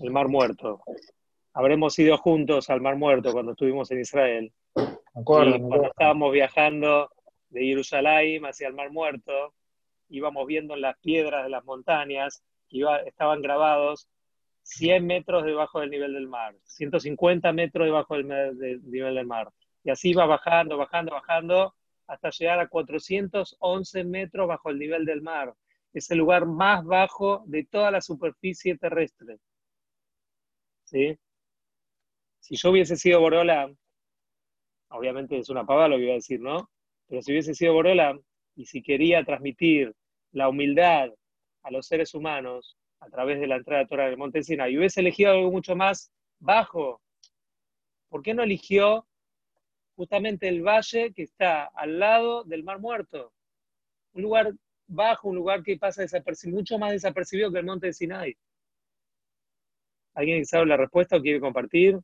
El 0.00 0.10
Mar 0.10 0.28
Muerto. 0.28 0.82
Habremos 1.52 1.98
ido 1.98 2.18
juntos 2.18 2.68
al 2.70 2.80
Mar 2.80 2.96
Muerto 2.96 3.32
cuando 3.32 3.52
estuvimos 3.52 3.90
en 3.90 4.00
Israel. 4.00 4.52
cuando 5.24 5.84
estábamos 5.86 6.32
viajando 6.32 7.10
de 7.50 7.60
Jerusalén 7.62 8.44
hacia 8.44 8.68
el 8.68 8.74
Mar 8.74 8.90
Muerto, 8.90 9.54
íbamos 10.08 10.46
viendo 10.46 10.74
en 10.74 10.80
las 10.80 10.98
piedras 10.98 11.44
de 11.44 11.50
las 11.50 11.64
montañas, 11.64 12.42
iba, 12.68 12.98
estaban 12.98 13.40
grabados 13.40 14.08
100 14.62 15.06
metros 15.06 15.44
debajo 15.44 15.80
del 15.80 15.90
nivel 15.90 16.14
del 16.14 16.26
mar, 16.26 16.54
150 16.64 17.52
metros 17.52 17.86
debajo 17.86 18.16
del, 18.16 18.82
nivel 18.90 19.14
del 19.14 19.26
mar. 19.26 19.50
Y 19.84 19.90
así 19.90 20.10
iba 20.10 20.26
bajando, 20.26 20.76
bajando, 20.76 21.12
bajando, 21.12 21.74
hasta 22.06 22.30
llegar 22.30 22.58
a 22.60 22.68
411 22.68 24.04
metros 24.04 24.48
bajo 24.48 24.70
el 24.70 24.78
nivel 24.78 25.04
del 25.04 25.22
mar. 25.22 25.54
Es 25.92 26.10
el 26.10 26.18
lugar 26.18 26.46
más 26.46 26.84
bajo 26.84 27.44
de 27.46 27.64
toda 27.64 27.90
la 27.90 28.00
superficie 28.00 28.76
terrestre. 28.76 29.38
¿Sí? 30.84 31.16
Si 32.40 32.56
yo 32.56 32.70
hubiese 32.70 32.96
sido 32.96 33.20
Borola, 33.20 33.72
obviamente 34.88 35.38
es 35.38 35.48
una 35.48 35.64
pavada 35.64 35.88
lo 35.88 35.96
que 35.96 36.02
iba 36.02 36.12
a 36.12 36.16
decir, 36.16 36.40
¿no? 36.40 36.70
Pero 37.06 37.22
si 37.22 37.32
hubiese 37.32 37.54
sido 37.54 37.72
Borola 37.72 38.18
y 38.54 38.66
si 38.66 38.82
quería 38.82 39.24
transmitir 39.24 39.94
la 40.32 40.48
humildad 40.48 41.10
a 41.62 41.70
los 41.70 41.86
seres 41.86 42.14
humanos, 42.14 42.76
a 43.00 43.08
través 43.08 43.40
de 43.40 43.46
la 43.46 43.56
entrada 43.56 43.82
de 43.82 43.88
Torah 43.88 44.06
del 44.06 44.16
Monte 44.16 44.42
Sinai 44.42 44.72
y 44.72 44.78
hubiese 44.78 45.00
elegido 45.00 45.32
algo 45.32 45.50
mucho 45.50 45.76
más 45.76 46.12
bajo, 46.38 47.00
¿por 48.08 48.22
qué 48.22 48.34
no 48.34 48.42
eligió 48.42 49.06
justamente 49.96 50.48
el 50.48 50.62
valle 50.62 51.12
que 51.12 51.22
está 51.22 51.64
al 51.66 51.98
lado 51.98 52.44
del 52.44 52.64
Mar 52.64 52.80
Muerto? 52.80 53.32
Un 54.12 54.22
lugar 54.22 54.52
bajo, 54.86 55.28
un 55.28 55.36
lugar 55.36 55.62
que 55.62 55.76
pasa 55.76 56.04
mucho 56.46 56.78
más 56.78 56.92
desapercibido 56.92 57.50
que 57.50 57.58
el 57.58 57.66
Monte 57.66 57.88
de 57.88 57.92
Sinai. 57.92 58.36
¿Alguien 60.14 60.44
sabe 60.44 60.66
la 60.66 60.76
respuesta 60.76 61.16
o 61.16 61.20
quiere 61.20 61.40
compartir? 61.40 61.98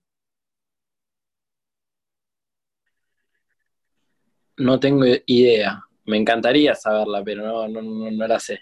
No 4.56 4.78
tengo 4.80 5.04
idea. 5.26 5.80
Me 6.04 6.16
encantaría 6.16 6.74
saberla, 6.74 7.22
pero 7.24 7.42
no, 7.42 7.68
no, 7.68 8.10
no 8.10 8.26
la 8.26 8.40
sé. 8.40 8.60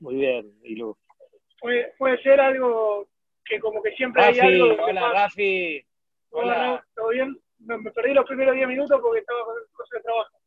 Muy 0.00 0.16
bien, 0.16 0.52
Ilu. 0.64 0.96
Puede, 1.60 1.94
puede 1.96 2.20
ser 2.22 2.40
algo 2.40 3.08
que 3.44 3.60
como 3.60 3.80
que 3.80 3.92
siempre 3.92 4.24
hay 4.24 4.40
algo... 4.40 4.82
Hola, 4.82 5.12
Rafi. 5.12 5.86
Hola. 6.32 6.84
¿Todo 6.94 7.10
bien? 7.10 7.38
Me, 7.58 7.78
perdí 7.92 8.14
los 8.14 8.26
primeros 8.26 8.54
10 8.54 8.66
minutos 8.66 9.00
porque 9.00 9.20
estaba 9.20 9.44
con 9.44 9.54
cosas 9.72 9.98
de 9.98 10.02
trabajo. 10.02 10.38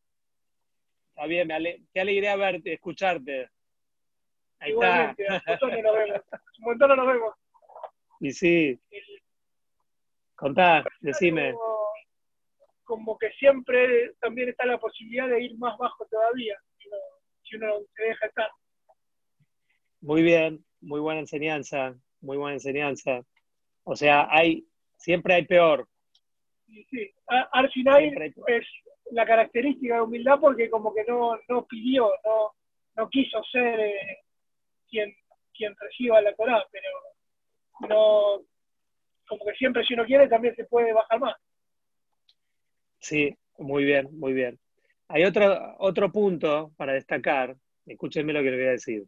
Está 1.09 1.27
bien, 1.27 1.47
me 1.47 1.81
qué 1.93 2.01
alegría 2.01 2.35
verte, 2.35 2.73
escucharte. 2.73 3.49
Ahí 4.59 4.71
Igualmente, 4.71 5.25
está. 5.25 5.65
Un 5.65 5.81
nos 5.81 5.93
vemos. 5.95 6.21
Un 6.59 6.65
montón 6.65 6.89
no 6.89 6.95
nos 6.95 7.07
vemos. 7.07 7.35
Y 8.19 8.31
sí. 8.31 8.79
Contá, 10.35 10.83
decime. 10.99 11.53
Como, 11.53 11.85
como, 12.83 13.17
que 13.17 13.29
siempre 13.33 14.13
también 14.19 14.49
está 14.49 14.65
la 14.65 14.77
posibilidad 14.77 15.29
de 15.29 15.41
ir 15.41 15.57
más 15.57 15.77
bajo 15.77 16.05
todavía, 16.07 16.57
si 16.79 16.87
uno, 16.87 16.97
si 17.43 17.55
uno 17.55 17.73
se 17.95 18.03
deja 18.03 18.25
estar. 18.25 18.49
Muy 20.01 20.23
bien, 20.23 20.65
muy 20.81 20.99
buena 20.99 21.21
enseñanza, 21.21 21.95
muy 22.21 22.37
buena 22.37 22.55
enseñanza. 22.55 23.21
O 23.83 23.95
sea, 23.95 24.27
hay, 24.29 24.67
siempre 25.05 25.35
hay 25.35 25.45
peor. 25.45 25.87
Sí, 26.65 26.85
sí. 26.89 27.13
Es 28.47 28.65
la 29.11 29.25
característica 29.25 29.95
de 29.95 30.01
humildad 30.01 30.39
porque 30.41 30.69
como 30.69 30.93
que 30.93 31.03
no, 31.05 31.39
no 31.47 31.65
pidió, 31.67 32.11
no, 32.25 32.53
no 32.95 33.09
quiso 33.09 33.43
ser 33.51 33.79
eh, 33.79 34.23
quien, 34.89 35.15
quien 35.55 35.75
reciba 35.79 36.21
la 36.21 36.33
Torah, 36.33 36.65
pero 36.71 36.89
no, 37.87 38.43
como 39.27 39.45
que 39.45 39.53
siempre 39.53 39.85
si 39.85 39.93
uno 39.93 40.05
quiere 40.05 40.27
también 40.27 40.55
se 40.55 40.65
puede 40.65 40.91
bajar 40.91 41.19
más. 41.19 41.35
Sí, 42.99 43.37
muy 43.59 43.83
bien, 43.83 44.07
muy 44.17 44.33
bien. 44.33 44.59
Hay 45.07 45.23
otro, 45.23 45.75
otro 45.77 46.11
punto 46.11 46.71
para 46.77 46.93
destacar, 46.93 47.55
escúchenme 47.85 48.33
lo 48.33 48.41
que 48.41 48.49
le 48.49 48.57
voy 48.57 48.67
a 48.67 48.71
decir. 48.71 49.03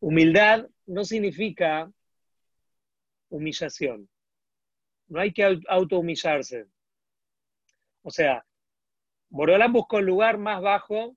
Humildad 0.00 0.66
no 0.86 1.04
significa 1.04 1.90
humillación. 3.28 4.08
No 5.08 5.20
hay 5.20 5.32
que 5.32 5.60
autohumillarse. 5.68 6.66
O 8.02 8.10
sea, 8.10 8.44
Borolán 9.28 9.72
buscó 9.72 9.98
el 9.98 10.06
lugar 10.06 10.38
más 10.38 10.62
bajo 10.62 11.16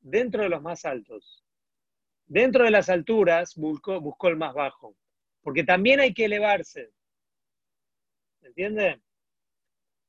dentro 0.00 0.42
de 0.42 0.48
los 0.48 0.62
más 0.62 0.84
altos. 0.84 1.44
Dentro 2.26 2.64
de 2.64 2.70
las 2.70 2.88
alturas 2.88 3.54
buscó, 3.56 4.00
buscó 4.00 4.28
el 4.28 4.36
más 4.36 4.54
bajo. 4.54 4.96
Porque 5.42 5.64
también 5.64 6.00
hay 6.00 6.12
que 6.12 6.24
elevarse. 6.24 6.90
¿Entiende? 8.42 9.00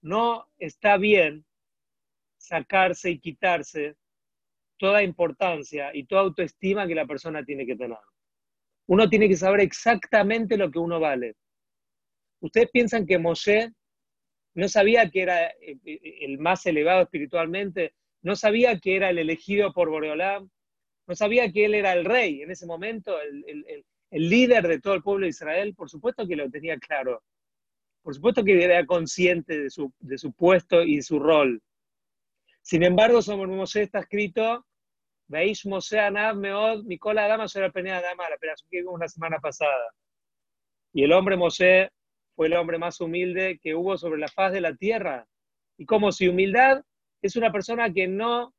No 0.01 0.47
está 0.57 0.97
bien 0.97 1.45
sacarse 2.37 3.11
y 3.11 3.19
quitarse 3.19 3.95
toda 4.77 5.03
importancia 5.03 5.93
y 5.93 6.05
toda 6.05 6.21
autoestima 6.21 6.87
que 6.87 6.95
la 6.95 7.05
persona 7.05 7.43
tiene 7.43 7.65
que 7.65 7.75
tener. 7.75 7.97
Uno 8.87 9.09
tiene 9.09 9.27
que 9.27 9.35
saber 9.35 9.61
exactamente 9.61 10.57
lo 10.57 10.71
que 10.71 10.79
uno 10.79 10.99
vale. 10.99 11.35
¿Ustedes 12.39 12.69
piensan 12.71 13.05
que 13.05 13.17
Moshe 13.17 13.71
no 14.53 14.67
sabía 14.67 15.09
que 15.09 15.21
era 15.21 15.47
eh, 15.47 15.77
eh, 15.85 16.17
el 16.21 16.37
más 16.39 16.65
elevado 16.65 17.03
espiritualmente? 17.03 17.93
¿No 18.21 18.35
sabía 18.35 18.79
que 18.79 18.95
era 18.95 19.09
el 19.09 19.19
elegido 19.19 19.73
por 19.73 19.89
Boreolam? 19.89 20.49
¿No 21.07 21.15
sabía 21.15 21.51
que 21.51 21.65
él 21.65 21.73
era 21.73 21.93
el 21.93 22.05
rey 22.05 22.41
en 22.41 22.51
ese 22.51 22.65
momento, 22.65 23.17
el, 23.21 23.85
líder 24.11 24.67
de 24.67 24.79
todo 24.79 24.93
el 24.93 25.03
pueblo 25.03 25.25
de 25.25 25.29
Israel? 25.29 25.73
Por 25.75 25.89
supuesto 25.89 26.27
que 26.27 26.35
lo 26.35 26.49
tenía 26.49 26.77
claro. 26.77 27.23
Por 28.01 28.13
supuesto 28.13 28.43
que 28.43 28.63
era 28.63 28.85
consciente 28.85 29.59
de 29.63 29.69
su, 29.69 29.93
de 29.99 30.17
puesto 30.35 30.83
y 30.83 31.01
su 31.01 31.19
rol. 31.19 31.61
Sin 32.61 32.83
embargo, 32.83 33.21
sobre 33.21 33.47
Moshe 33.47 33.83
está 33.83 33.99
escrito 33.99 34.65
Veis 35.27 35.65
Moshe 35.65 35.99
Anab 35.99 36.37
Meod, 36.37 36.85
Nicola 36.85 37.27
Dama 37.27 37.47
sobre 37.47 37.67
la 37.67 37.73
penea 37.73 38.01
Dama, 38.01 38.29
la 38.29 38.37
que 38.37 38.77
vimos 38.79 38.99
la 38.99 39.07
semana 39.07 39.39
pasada. 39.39 39.93
Y 40.93 41.03
el 41.03 41.11
hombre 41.13 41.37
Moshe 41.37 41.89
fue 42.37 42.45
el 42.45 42.53
hombre 42.53 42.77
más 42.77 43.01
humilde 43.01 43.59
que 43.63 43.73
hubo 43.73 43.97
sobre 43.97 44.19
la 44.19 44.27
faz 44.27 44.53
de 44.53 44.61
la 44.61 44.75
tierra. 44.75 45.27
Y 45.75 45.87
como 45.87 46.11
si 46.11 46.27
humildad 46.27 46.83
es 47.19 47.35
una 47.35 47.51
persona 47.51 47.91
que 47.91 48.07
no, 48.07 48.53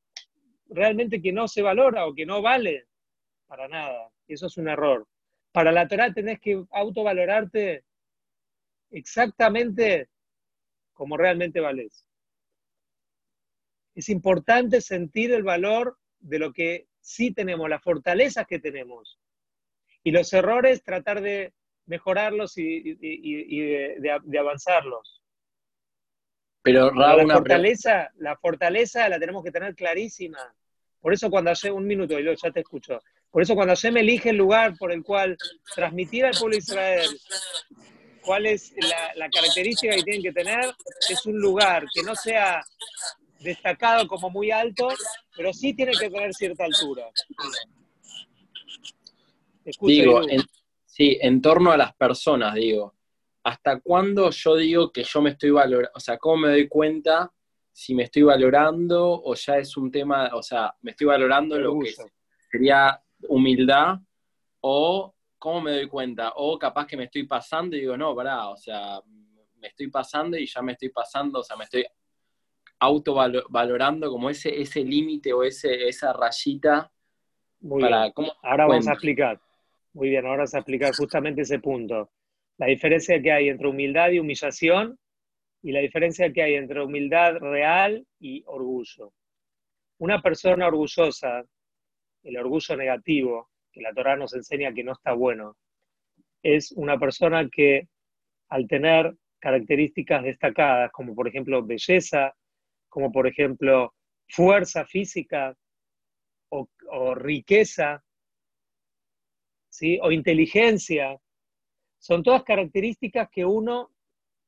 realmente 0.69 1.23
que 1.23 1.31
no 1.31 1.47
se 1.47 1.63
valora 1.63 2.05
o 2.05 2.13
que 2.13 2.27
no 2.27 2.43
vale 2.43 2.89
para 3.47 3.69
nada. 3.69 4.11
Eso 4.27 4.47
es 4.47 4.57
un 4.57 4.69
error. 4.69 5.07
Para 5.53 5.71
la 5.71 5.87
Torah 5.87 6.13
tenés 6.13 6.41
que 6.41 6.61
autovalorarte 6.73 7.85
exactamente 8.91 10.09
como 10.93 11.17
realmente 11.17 11.61
vales. 11.61 12.05
Es 13.95 14.09
importante 14.09 14.81
sentir 14.81 15.33
el 15.33 15.45
valor 15.45 15.97
de 16.19 16.41
lo 16.41 16.53
que 16.53 16.89
sí 17.01 17.33
tenemos, 17.33 17.71
las 17.71 17.83
fortalezas 17.83 18.45
que 18.45 18.59
tenemos. 18.59 19.21
Y 20.03 20.11
los 20.11 20.33
errores, 20.33 20.83
tratar 20.83 21.21
de 21.21 21.53
mejorarlos 21.89 22.57
y, 22.57 22.95
de, 22.95 24.39
avanzarlos. 24.39 25.23
Pero 26.63 26.93
la, 26.93 27.17
fortaleza, 27.27 28.11
la 28.19 28.37
fortaleza 28.37 29.09
la 29.09 29.19
tenemos 29.19 29.43
que 29.43 29.51
tener 29.51 29.75
clarísima. 29.75 30.39
Por 31.01 31.13
eso 31.13 31.31
cuando 31.31 31.51
hace 31.51 31.71
un 31.71 31.87
minuto, 31.87 32.19
y 32.19 32.25
ya 32.25 32.51
te 32.51 32.61
escucho, 32.61 33.01
por 33.31 33.43
eso 33.43 33.55
cuando 33.55 33.75
me 33.93 34.01
elige 34.01 34.31
el 34.31 34.37
lugar 34.37 34.77
por 34.77 34.93
el 34.93 35.03
cual 35.03 35.37
transmitir 35.75 36.25
al 36.25 36.33
pueblo 36.33 36.57
de 36.57 36.59
Israel 36.59 37.21
cuál 38.23 38.47
es 38.47 38.73
la, 38.77 39.15
la 39.15 39.31
característica 39.31 39.95
que 39.95 40.03
tienen 40.03 40.23
que 40.23 40.33
tener, 40.33 40.75
es 41.09 41.25
un 41.25 41.39
lugar 41.39 41.87
que 41.95 42.03
no 42.03 42.15
sea 42.15 42.63
destacado 43.41 44.07
como 44.07 44.29
muy 44.29 44.51
alto, 44.51 44.89
pero 45.37 45.53
sí 45.53 45.73
tiene 45.75 45.93
que 45.93 46.11
tener 46.11 46.35
cierta 46.35 46.65
altura. 46.65 47.09
digo, 49.83 50.23
sí, 50.99 51.17
en 51.21 51.41
torno 51.41 51.71
a 51.71 51.77
las 51.77 51.95
personas, 51.95 52.55
digo, 52.55 52.95
¿hasta 53.45 53.81
cuándo 53.81 54.31
yo 54.31 54.57
digo 54.57 54.93
que 54.93 55.05
yo 55.05 55.23
me 55.23 55.31
estoy 55.31 55.51
valorando? 55.51 55.93
O 55.95 56.01
sea, 56.01 56.19
¿cómo 56.19 56.39
me 56.39 56.49
doy 56.49 56.69
cuenta 56.69 57.33
si 57.73 57.95
me 57.95 58.03
estoy 58.03 58.23
valorando 58.23 59.23
o 59.23 59.35
ya 59.35 59.59
es 59.59 59.77
un 59.77 59.93
tema, 59.93 60.31
o 60.35 60.43
sea, 60.43 60.75
me 60.83 60.91
estoy 60.91 61.07
valorando 61.07 61.57
lo 61.59 61.79
que 61.79 61.95
sería 62.51 63.01
humildad 63.29 63.99
o 64.61 65.15
cómo 65.39 65.61
me 65.61 65.71
doy 65.73 65.87
cuenta? 65.87 66.33
O 66.35 66.59
capaz 66.59 66.87
que 66.87 66.97
me 66.97 67.05
estoy 67.05 67.25
pasando 67.27 67.77
y 67.77 67.81
digo, 67.81 67.97
no, 67.97 68.15
pará, 68.17 68.49
o 68.49 68.57
sea, 68.57 69.01
me 69.55 69.69
estoy 69.69 69.89
pasando 69.89 70.37
y 70.37 70.47
ya 70.47 70.63
me 70.63 70.73
estoy 70.73 70.89
pasando, 70.89 71.41
o 71.41 71.45
sea, 71.45 71.57
me 71.57 71.65
estoy 71.65 71.87
autovalorando 72.81 74.11
como 74.11 74.31
ese, 74.31 74.61
ese 74.61 74.83
límite 74.83 75.33
o 75.33 75.45
ese, 75.45 75.89
esa 75.89 76.13
rayita. 76.13 76.91
Muy 77.61 77.85
bien. 77.85 78.13
ahora 78.43 78.67
vamos 78.67 78.89
a 78.89 78.93
explicar. 78.93 79.41
Muy 79.99 80.11
bien, 80.11 80.27
ahora 80.27 80.37
vamos 80.37 80.55
a 80.55 80.59
explicar 80.59 80.95
justamente 80.95 81.43
ese 81.43 81.59
punto. 81.59 82.13
La 82.57 82.67
diferencia 82.67 83.21
que 83.21 83.33
hay 83.33 83.49
entre 83.49 83.67
humildad 83.67 84.11
y 84.11 84.21
humillación 84.21 84.97
y 85.61 85.73
la 85.73 85.81
diferencia 85.81 86.33
que 86.33 86.41
hay 86.41 86.55
entre 86.55 86.85
humildad 86.85 87.39
real 87.39 88.07
y 88.21 88.45
orgullo. 88.47 89.13
Una 89.99 90.23
persona 90.23 90.69
orgullosa, 90.69 91.43
el 92.23 92.37
orgullo 92.37 92.77
negativo, 92.77 93.51
que 93.73 93.81
la 93.81 93.93
Torah 93.93 94.15
nos 94.15 94.33
enseña 94.35 94.73
que 94.73 94.85
no 94.85 94.93
está 94.93 95.15
bueno, 95.15 95.57
es 96.45 96.71
una 96.71 96.97
persona 96.97 97.49
que 97.51 97.89
al 98.51 98.69
tener 98.69 99.17
características 99.41 100.23
destacadas, 100.23 100.93
como 100.93 101.13
por 101.13 101.27
ejemplo 101.27 101.67
belleza, 101.67 102.33
como 102.89 103.11
por 103.11 103.27
ejemplo 103.27 103.97
fuerza 104.29 104.85
física 104.85 105.57
o, 106.51 106.69
riqueza, 107.17 108.05
o 110.03 110.11
inteligencia, 110.11 111.19
son 111.99 112.23
todas 112.23 112.45
características 112.45 113.29
que 113.31 113.45
uno 113.45 113.91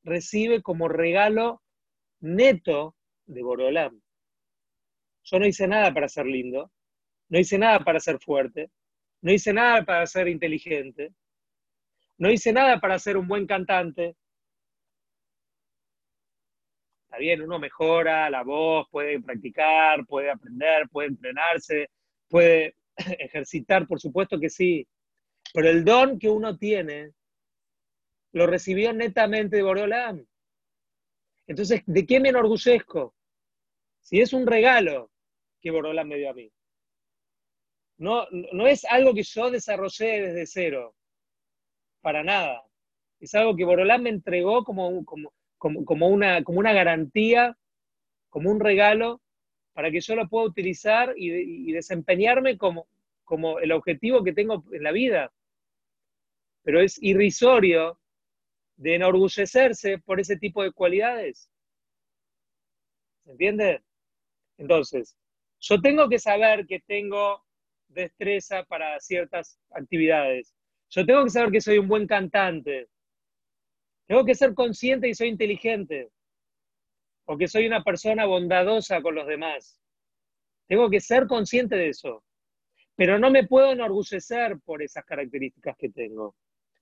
recibe 0.02 0.62
como 0.62 0.88
regalo 0.88 1.62
neto 2.20 2.96
de 3.26 3.42
Borolam. 3.42 4.00
Yo 5.24 5.38
no 5.38 5.46
hice 5.46 5.68
nada 5.68 5.92
para 5.92 6.08
ser 6.08 6.26
lindo, 6.26 6.70
no 7.28 7.38
hice 7.38 7.58
nada 7.58 7.80
para 7.80 8.00
ser 8.00 8.18
fuerte, 8.18 8.70
no 9.22 9.32
hice 9.32 9.52
nada 9.52 9.84
para 9.84 10.06
ser 10.06 10.28
inteligente, 10.28 11.12
no 12.18 12.30
hice 12.30 12.52
nada 12.52 12.80
para 12.80 12.98
ser 12.98 13.16
un 13.16 13.28
buen 13.28 13.46
cantante. 13.46 14.16
Está 17.04 17.18
bien, 17.18 17.42
uno 17.42 17.58
mejora 17.58 18.30
la 18.30 18.42
voz, 18.42 18.86
puede 18.90 19.20
practicar, 19.20 20.06
puede 20.06 20.30
aprender, 20.30 20.88
puede 20.90 21.08
entrenarse, 21.08 21.90
puede 22.28 22.74
ejercitar, 22.96 23.86
por 23.86 24.00
supuesto 24.00 24.38
que 24.38 24.48
sí. 24.48 24.86
Pero 25.52 25.68
el 25.68 25.84
don 25.84 26.18
que 26.18 26.28
uno 26.28 26.56
tiene 26.56 27.12
lo 28.32 28.46
recibió 28.46 28.92
netamente 28.92 29.56
de 29.56 29.62
Boreolam. 29.62 30.24
Entonces, 31.46 31.82
¿de 31.86 32.06
qué 32.06 32.20
me 32.20 32.28
enorgullezco? 32.28 33.14
Si 34.00 34.20
es 34.20 34.32
un 34.32 34.46
regalo 34.46 35.10
que 35.60 35.70
Boreolam 35.70 36.08
me 36.08 36.16
dio 36.16 36.30
a 36.30 36.34
mí. 36.34 36.50
No, 37.98 38.26
no 38.30 38.66
es 38.66 38.84
algo 38.84 39.12
que 39.12 39.24
yo 39.24 39.50
desarrollé 39.50 40.22
desde 40.22 40.46
cero, 40.46 40.94
para 42.00 42.22
nada. 42.22 42.64
Es 43.18 43.34
algo 43.34 43.56
que 43.56 43.64
Boreolam 43.64 44.02
me 44.02 44.10
entregó 44.10 44.64
como, 44.64 45.04
como, 45.04 45.32
como, 45.58 46.08
una, 46.08 46.42
como 46.44 46.60
una 46.60 46.72
garantía, 46.72 47.58
como 48.30 48.50
un 48.50 48.60
regalo, 48.60 49.20
para 49.72 49.90
que 49.90 50.00
yo 50.00 50.14
lo 50.14 50.28
pueda 50.28 50.46
utilizar 50.46 51.14
y, 51.16 51.68
y 51.68 51.72
desempeñarme 51.72 52.56
como, 52.56 52.86
como 53.24 53.58
el 53.58 53.72
objetivo 53.72 54.24
que 54.24 54.32
tengo 54.32 54.64
en 54.72 54.82
la 54.82 54.92
vida. 54.92 55.32
Pero 56.62 56.80
es 56.80 57.02
irrisorio 57.02 57.98
de 58.76 58.94
enorgullecerse 58.94 59.98
por 59.98 60.20
ese 60.20 60.36
tipo 60.36 60.62
de 60.62 60.72
cualidades. 60.72 61.50
¿Se 63.24 63.32
entiende? 63.32 63.82
Entonces, 64.58 65.16
yo 65.60 65.80
tengo 65.80 66.08
que 66.08 66.18
saber 66.18 66.66
que 66.66 66.80
tengo 66.80 67.44
destreza 67.88 68.64
para 68.64 68.98
ciertas 69.00 69.58
actividades. 69.70 70.54
Yo 70.88 71.04
tengo 71.04 71.24
que 71.24 71.30
saber 71.30 71.50
que 71.50 71.60
soy 71.60 71.78
un 71.78 71.88
buen 71.88 72.06
cantante. 72.06 72.88
Tengo 74.06 74.24
que 74.24 74.34
ser 74.34 74.54
consciente 74.54 75.08
y 75.08 75.14
soy 75.14 75.28
inteligente. 75.28 76.10
O 77.26 77.36
que 77.36 77.46
soy 77.46 77.66
una 77.66 77.84
persona 77.84 78.24
bondadosa 78.24 79.00
con 79.02 79.14
los 79.14 79.26
demás. 79.26 79.78
Tengo 80.66 80.90
que 80.90 81.00
ser 81.00 81.26
consciente 81.26 81.76
de 81.76 81.90
eso. 81.90 82.24
Pero 82.96 83.18
no 83.18 83.30
me 83.30 83.46
puedo 83.46 83.72
enorgullecer 83.72 84.58
por 84.64 84.82
esas 84.82 85.04
características 85.04 85.76
que 85.76 85.90
tengo. 85.90 86.34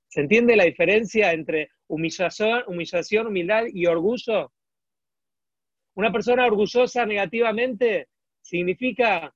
¿Se 0.09 0.21
entiende 0.21 0.57
la 0.57 0.65
diferencia 0.65 1.33
entre 1.33 1.71
humillación, 1.87 3.27
humildad 3.27 3.65
y 3.73 3.87
orgullo? 3.87 4.53
Una 5.95 6.11
persona 6.11 6.47
orgullosa 6.47 7.05
negativamente 7.05 8.09
significa 8.41 9.35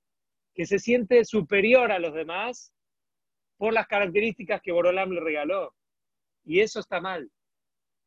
que 0.54 0.64
se 0.64 0.78
siente 0.78 1.24
superior 1.24 1.92
a 1.92 1.98
los 1.98 2.14
demás 2.14 2.72
por 3.58 3.74
las 3.74 3.87
características 3.87 4.62
que 4.62 4.72
Borolam 4.72 5.11
le 5.11 5.20
regaló. 5.20 5.74
Y 6.44 6.61
eso 6.61 6.80
está 6.80 7.00
mal. 7.00 7.30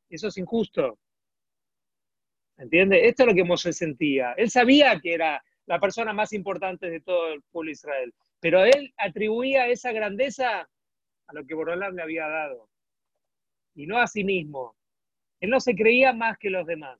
Eso 0.10 0.28
es 0.28 0.38
injusto. 0.38 0.98
¿Entiende? 2.58 3.08
Esto 3.08 3.24
es 3.24 3.28
lo 3.28 3.36
que 3.36 3.44
Moshe 3.44 3.74
sentía. 3.74 4.34
Él 4.38 4.50
sabía 4.50 5.00
que 5.00 5.14
era 5.14 5.44
la 5.68 5.80
persona 5.80 6.14
más 6.14 6.34
importante 6.34 6.90
de 6.90 7.02
todo 7.02 7.34
el 7.34 7.42
pueblo 7.52 7.70
de 7.70 7.74
Israel, 7.74 8.14
pero 8.40 8.64
él 8.64 8.94
atribuía 8.98 9.68
esa 9.68 9.92
grandeza 9.92 10.70
a 11.28 11.34
lo 11.34 11.46
que 11.46 11.56
Borolam 11.56 11.96
le 11.96 12.04
había 12.04 12.28
dado, 12.28 12.70
y 13.76 13.88
no 13.88 13.98
a 14.00 14.08
sí 14.08 14.24
mismo. 14.24 14.76
Él 15.40 15.50
no 15.50 15.60
se 15.60 15.76
creía 15.76 16.14
más 16.14 16.38
que 16.38 16.50
los 16.50 16.66
demás. 16.66 17.00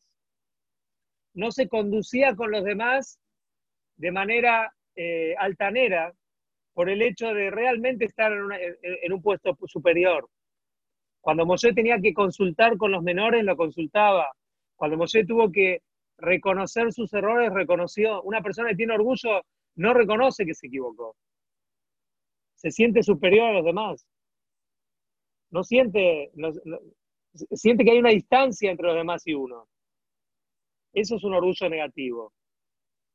No 1.34 1.52
se 1.52 1.68
conducía 1.68 2.36
con 2.36 2.52
los 2.52 2.64
demás 2.64 3.20
de 3.98 4.12
manera 4.12 4.74
eh, 4.96 5.36
altanera 5.38 6.14
por 6.74 6.90
el 6.90 7.02
hecho 7.02 7.34
de 7.34 7.50
realmente 7.50 8.06
estar 8.06 8.32
en, 8.32 9.14
un 9.14 9.22
puesto 9.22 9.58
superior. 9.66 10.30
Cuando 11.22 11.46
Moshe 11.46 11.74
tenía 11.74 12.00
que 12.00 12.14
consultar 12.14 12.78
con 12.78 12.92
los 12.92 13.02
menores, 13.02 13.44
lo 13.44 13.56
consultaba. 13.56 14.28
Cuando 14.76 14.98
Moshe 14.98 15.26
tuvo 15.26 15.52
que 15.52 15.82
reconocer 16.18 16.92
sus 16.92 17.14
errores, 17.14 17.54
reconoció. 17.54 18.22
Una 18.24 18.42
persona 18.42 18.70
que 18.70 18.76
tiene 18.76 18.94
orgullo 18.94 19.42
no 19.76 19.94
reconoce 19.94 20.46
que 20.46 20.54
se 20.54 20.68
equivocó. 20.68 21.16
Se 22.56 22.72
siente 22.72 23.04
superior 23.04 23.50
a 23.50 23.54
los 23.54 23.66
demás 23.66 24.06
no 25.52 25.64
siente, 25.64 26.32
siente 27.52 27.84
que 27.84 27.92
hay 27.92 28.00
una 28.00 28.10
distancia 28.10 28.72
entre 28.72 28.88
los 28.88 28.96
demás 28.96 29.26
y 29.28 29.34
uno. 29.34 29.68
Eso 30.94 31.18
es 31.18 31.24
un 31.24 31.34
orgullo 31.34 31.70
negativo, 31.70 32.34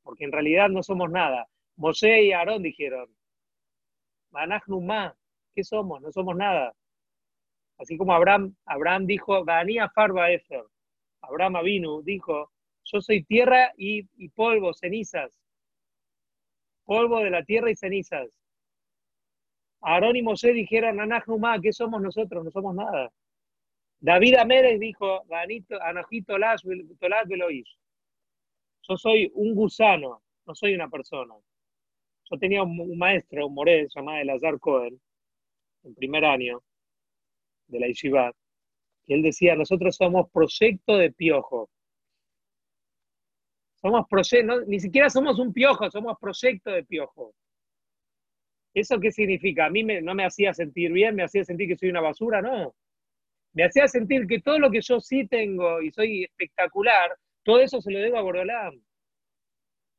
porque 0.02 0.24
en 0.24 0.32
realidad 0.32 0.68
no 0.68 0.82
somos 0.82 1.10
nada. 1.10 1.46
Moshe 1.76 2.24
y 2.24 2.32
Aarón 2.32 2.62
dijeron, 2.62 3.08
Manachnumá, 4.30 5.16
¿qué 5.54 5.64
somos? 5.64 6.00
No 6.02 6.12
somos 6.12 6.36
nada. 6.36 6.74
Así 7.78 7.96
como 7.96 8.12
Abraham, 8.12 8.54
Abraham 8.66 9.06
dijo, 9.06 9.44
Farba 9.94 10.30
Efer. 10.30 10.64
Abraham 11.22 11.56
Avinu 11.56 12.02
dijo, 12.02 12.50
yo 12.84 13.00
soy 13.00 13.24
tierra 13.24 13.72
y 13.76 14.28
polvo, 14.30 14.74
cenizas. 14.74 15.38
Polvo 16.84 17.20
de 17.20 17.30
la 17.30 17.44
tierra 17.44 17.70
y 17.70 17.76
cenizas. 17.76 18.28
Aarón 19.82 20.16
y 20.16 20.22
Mosé 20.22 20.52
dijeron, 20.52 21.00
Anajnumá, 21.00 21.60
¿qué 21.60 21.72
somos 21.72 22.02
nosotros? 22.02 22.44
No 22.44 22.50
somos 22.50 22.74
nada. 22.74 23.10
David 24.00 24.36
Amérez 24.36 24.80
dijo, 24.80 25.24
Anajito 25.80 26.36
Veloís. 27.26 27.68
Yo 28.88 28.96
soy 28.96 29.30
un 29.34 29.54
gusano, 29.54 30.22
no 30.46 30.54
soy 30.54 30.74
una 30.74 30.88
persona. 30.88 31.34
Yo 32.30 32.38
tenía 32.38 32.62
un, 32.62 32.96
maestro, 32.96 33.46
un 33.46 33.54
moré, 33.54 33.86
llamado 33.94 34.18
Elazar 34.18 34.58
Cohen, 34.58 35.00
en 35.82 35.94
primer 35.94 36.24
año 36.24 36.62
de 37.66 37.80
la 37.80 37.86
Yeshiva, 37.86 38.32
y 39.06 39.14
él 39.14 39.22
decía, 39.22 39.54
nosotros 39.54 39.96
somos 39.96 40.30
proyecto 40.30 40.96
de 40.96 41.12
piojo. 41.12 41.68
Somos 43.80 44.06
proyecto, 44.08 44.60
ni 44.66 44.78
siquiera 44.78 45.10
somos 45.10 45.38
un 45.38 45.52
piojo, 45.52 45.90
somos 45.90 46.16
proyecto 46.20 46.70
de 46.70 46.84
piojo. 46.84 47.34
¿Eso 48.72 49.00
qué 49.00 49.10
significa? 49.10 49.66
A 49.66 49.70
mí 49.70 49.82
no 49.82 50.14
me 50.14 50.24
hacía 50.24 50.54
sentir 50.54 50.92
bien, 50.92 51.16
me 51.16 51.24
hacía 51.24 51.44
sentir 51.44 51.68
que 51.68 51.76
soy 51.76 51.90
una 51.90 52.00
basura, 52.00 52.40
no. 52.40 52.74
Me 53.52 53.64
hacía 53.64 53.88
sentir 53.88 54.26
que 54.26 54.40
todo 54.40 54.58
lo 54.58 54.70
que 54.70 54.80
yo 54.80 55.00
sí 55.00 55.26
tengo 55.26 55.82
y 55.82 55.90
soy 55.90 56.24
espectacular, 56.24 57.16
todo 57.42 57.60
eso 57.60 57.80
se 57.80 57.90
lo 57.90 57.98
debo 57.98 58.18
a 58.18 58.22
Borolán. 58.22 58.80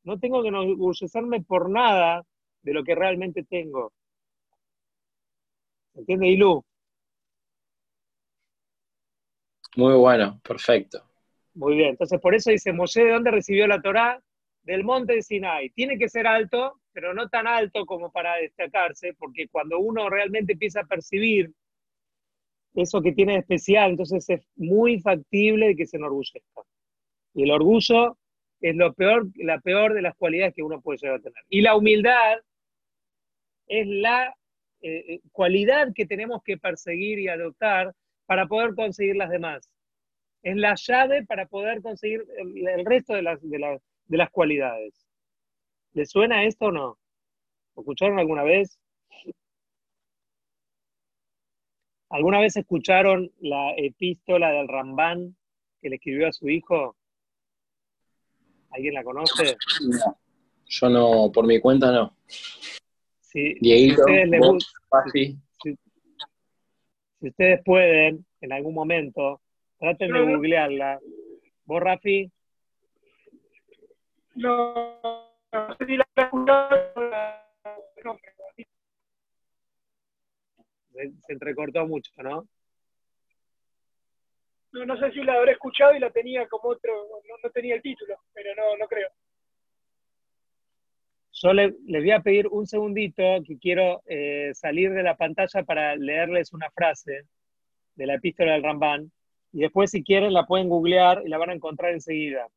No 0.04 0.18
tengo 0.20 0.42
que 0.42 0.48
enorgullecerme 0.48 1.42
por 1.42 1.70
nada 1.70 2.24
de 2.64 2.74
lo 2.74 2.84
que 2.84 2.96
realmente 2.96 3.44
tengo. 3.44 3.92
¿Entiende, 5.94 6.30
Ilu? 6.30 6.64
Muy 9.76 9.94
bueno, 9.96 10.40
perfecto. 10.44 11.04
Muy 11.54 11.76
bien, 11.76 11.90
entonces 11.90 12.20
por 12.20 12.34
eso 12.34 12.52
dice, 12.52 12.72
Moshe, 12.72 13.04
¿de 13.04 13.12
dónde 13.12 13.32
recibió 13.32 13.68
la 13.68 13.82
Torá? 13.82 14.22
Del 14.64 14.84
monte 14.84 15.14
de 15.14 15.22
Sinai. 15.22 15.70
Tiene 15.72 15.98
que 15.98 16.08
ser 16.08 16.28
alto, 16.28 16.81
pero 16.94 17.14
no 17.14 17.30
tan 17.30 17.48
alto 17.48 17.86
como 17.86 18.12
para 18.12 18.36
destacarse, 18.38 19.14
porque 19.14 19.48
cuando 19.48 19.80
uno 19.80 20.10
realmente 20.10 20.54
empieza 20.54 20.82
a 20.82 20.86
percibir 20.86 21.52
eso 22.76 23.02
que 23.02 23.12
tiene 23.12 23.34
de 23.34 23.40
especial, 23.40 23.92
entonces 23.92 24.30
es 24.30 24.48
muy 24.56 25.00
factible 25.00 25.76
que 25.76 25.86
se 25.86 25.98
enorgullezca. 25.98 26.62
Y 27.34 27.44
el 27.44 27.52
orgullo 27.52 28.18
es 28.62 28.76
lo 28.76 28.94
peor, 28.94 29.28
la 29.36 29.60
peor 29.60 29.94
de 29.94 30.02
las 30.02 30.16
cualidades 30.16 30.54
que 30.54 30.64
uno 30.64 30.82
puede 30.82 31.00
llegar 31.00 31.18
a 31.18 31.22
tener. 31.22 31.44
Y 31.50 31.62
la 31.62 31.76
humildad 31.76 32.40
es 33.68 33.88
la 33.88 34.36
eh, 34.82 35.16
eh, 35.16 35.22
cualidad 35.32 35.94
que 35.94 36.06
tenemos 36.06 36.42
que 36.44 36.58
perseguir 36.58 37.20
y 37.20 37.28
adoptar 37.28 37.94
para 38.26 38.48
poder 38.48 38.76
conseguir 38.76 39.16
las 39.16 39.30
demás. 39.30 39.70
Es 40.44 40.56
la 40.56 40.76
llave 40.76 41.26
para 41.26 41.46
poder 41.46 41.82
conseguir 41.82 42.26
el, 42.38 42.86
resto 42.86 43.14
de 43.14 43.22
las, 43.22 43.42
de, 43.42 43.80
de 44.06 44.18
las 44.18 44.30
cualidades. 44.30 45.11
¿Les 45.94 46.10
suena 46.10 46.46
esto 46.46 46.66
o 46.66 46.72
no? 46.72 46.98
¿Lo 47.76 47.82
escucharon 47.82 48.20
alguna 48.20 48.44
vez? 48.44 48.80
¿Alguna 52.10 52.40
vez 52.40 52.58
escucharon 52.58 53.32
la 53.40 53.74
epístola 53.78 54.52
del 54.52 54.68
Rambán 54.68 55.36
que 55.82 55.90
le 55.90 55.96
escribió 55.96 56.28
a 56.28 56.34
su 56.34 56.50
hijo? 56.50 56.96
¿Alguien 58.70 58.94
la 58.94 59.04
conoce? 59.04 59.58
No, 59.82 60.18
yo 60.66 60.90
no, 60.90 61.32
por 61.34 61.46
mi 61.46 61.60
cuenta 61.60 61.92
no. 61.92 62.16
Si, 63.22 63.56
si, 63.62 63.96
ustedes 67.22 67.62
pueden, 67.64 68.26
en 68.42 68.52
algún 68.52 68.74
momento, 68.74 69.42
traten 69.78 70.12
de 70.12 70.34
googlearla. 70.34 71.00
¿Vos, 71.66 71.82
Rafi? 71.82 72.30
No, 74.36 75.31
no 75.52 75.76
sé 75.78 75.86
si 75.86 75.98
la 75.98 76.06
se, 80.94 81.12
se 81.26 81.34
entrecortó 81.34 81.86
mucho, 81.88 82.12
¿no? 82.18 82.48
No, 84.72 84.86
no 84.86 84.98
sé 84.98 85.12
si 85.12 85.22
la 85.22 85.34
habré 85.34 85.54
escuchado 85.54 85.94
y 85.96 86.00
la 86.00 86.12
tenía 86.12 86.48
como 86.48 86.70
otro, 86.70 86.94
no, 87.44 87.50
tenía 87.50 87.76
el 87.76 87.82
título, 87.82 88.16
pero 88.34 88.56
no, 88.56 88.78
no 88.78 88.88
creo. 88.88 89.10
Yo 91.34 91.54
les 91.54 91.74
voy 91.88 92.12
a 92.12 92.22
pedir 92.22 92.48
un 92.48 92.68
segundito 92.68 93.24
que 93.46 93.58
quiero 93.58 94.02
eh, 94.06 94.52
salir 94.54 94.92
de 94.92 95.04
la 95.04 95.16
pantalla 95.16 95.64
para 95.64 95.96
leerles 95.96 96.54
una 96.54 96.70
frase 96.72 97.24
de 97.96 98.06
la 98.06 98.16
epístola 98.16 98.54
del 98.54 98.64
Rambán 98.64 99.12
y 99.52 99.62
después 99.62 99.92
si 99.92 100.04
quieren 100.04 100.34
la 100.34 100.46
pueden 100.46 100.70
googlear 100.70 101.24
y 101.26 101.30
la 101.30 101.38
van 101.38 101.50
a 101.50 101.54
encontrar 101.54 101.92
enseguida. 101.94 102.48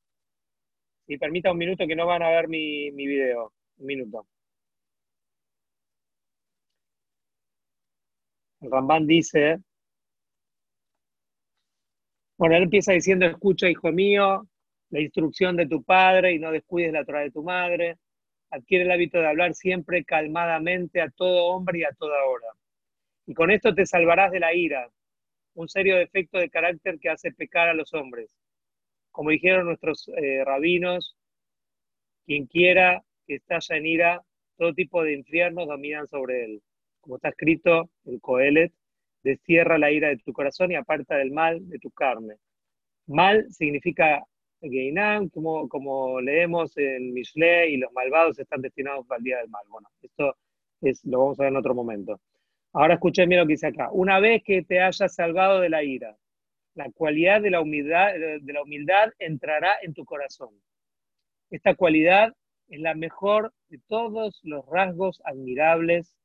Si 1.06 1.18
permita 1.18 1.52
un 1.52 1.58
minuto 1.58 1.86
que 1.86 1.96
no 1.96 2.06
van 2.06 2.22
a 2.22 2.30
ver 2.30 2.48
mi, 2.48 2.90
video. 2.90 3.52
Un 3.78 3.86
minuto. 3.86 4.26
Rambán 8.60 9.06
dice, 9.06 9.58
bueno, 12.38 12.56
él 12.56 12.64
empieza 12.64 12.92
diciendo, 12.92 13.26
escucha, 13.26 13.68
hijo 13.68 13.92
mío, 13.92 14.48
la 14.90 15.00
instrucción 15.00 15.56
de 15.56 15.66
tu 15.66 15.82
padre 15.82 16.32
y 16.32 16.38
no 16.38 16.50
descuides 16.50 16.92
la 16.92 17.04
Torah 17.04 17.20
de 17.20 17.30
tu 17.30 17.42
madre. 17.42 17.98
Adquiere 18.50 18.84
el 18.84 18.90
hábito 18.92 19.18
de 19.18 19.26
hablar 19.26 19.54
siempre 19.54 20.04
calmadamente 20.04 21.00
a 21.00 21.10
todo 21.10 21.46
hombre 21.46 21.80
y 21.80 21.84
a 21.84 21.92
toda 21.92 22.24
hora. 22.24 22.48
Y 23.26 23.34
con 23.34 23.50
esto 23.50 23.74
te 23.74 23.86
salvarás 23.86 24.32
de 24.32 24.40
la 24.40 24.54
ira, 24.54 24.88
un 25.54 25.68
serio 25.68 25.96
defecto 25.96 26.38
de 26.38 26.50
carácter 26.50 26.98
que 26.98 27.10
hace 27.10 27.32
pecar 27.32 27.68
a 27.68 27.74
los 27.74 27.92
hombres. 27.94 28.30
Como 29.14 29.30
dijeron 29.30 29.66
nuestros 29.66 30.10
eh, 30.16 30.42
rabinos, 30.44 31.16
quien 32.26 32.46
quiera 32.46 33.00
que 33.28 33.36
estalle 33.36 33.76
en 33.76 33.86
ira, 33.86 34.22
todo 34.56 34.74
tipo 34.74 35.04
de 35.04 35.12
infiernos 35.14 35.68
dominan 35.68 36.08
sobre 36.08 36.44
él. 36.44 36.62
Como 37.00 37.14
está 37.14 37.28
escrito 37.28 37.90
en 38.06 38.18
Coelet, 38.18 38.72
destierra 39.22 39.78
la 39.78 39.92
ira 39.92 40.08
de 40.08 40.16
tu 40.16 40.32
corazón 40.32 40.72
y 40.72 40.74
aparta 40.74 41.14
del 41.16 41.30
mal 41.30 41.60
de 41.68 41.78
tu 41.78 41.92
carne. 41.92 42.34
Mal 43.06 43.46
significa 43.52 44.24
Geinam, 44.60 45.28
como, 45.28 45.68
como 45.68 46.20
leemos 46.20 46.76
en 46.76 47.14
Mishle, 47.14 47.70
y 47.70 47.76
los 47.76 47.92
malvados 47.92 48.40
están 48.40 48.62
destinados 48.62 49.08
al 49.12 49.22
día 49.22 49.38
del 49.38 49.48
mal. 49.48 49.62
Bueno, 49.68 49.88
esto 50.02 50.36
es, 50.80 51.04
lo 51.04 51.20
vamos 51.20 51.38
a 51.38 51.44
ver 51.44 51.52
en 51.52 51.58
otro 51.58 51.72
momento. 51.72 52.20
Ahora 52.72 52.94
escuchen 52.94 53.28
bien 53.28 53.42
lo 53.42 53.46
que 53.46 53.52
dice 53.52 53.68
acá. 53.68 53.90
Una 53.92 54.18
vez 54.18 54.42
que 54.42 54.64
te 54.64 54.80
hayas 54.80 55.14
salvado 55.14 55.60
de 55.60 55.68
la 55.68 55.84
ira, 55.84 56.16
la 56.74 56.90
cualidad 56.90 57.40
de 57.40 57.50
la 57.50 57.60
humildad, 57.60 58.12
de 58.14 58.52
la 58.52 58.62
humildad 58.62 59.12
entrará 59.18 59.76
en 59.82 59.94
tu 59.94 60.04
corazón. 60.04 60.50
Esta 61.50 61.74
cualidad 61.74 62.34
es 62.68 62.80
la 62.80 62.94
mejor 62.94 63.52
de 63.68 63.78
todos 63.86 64.40
los 64.42 64.66
rasgos 64.66 65.22
admirables, 65.24 66.16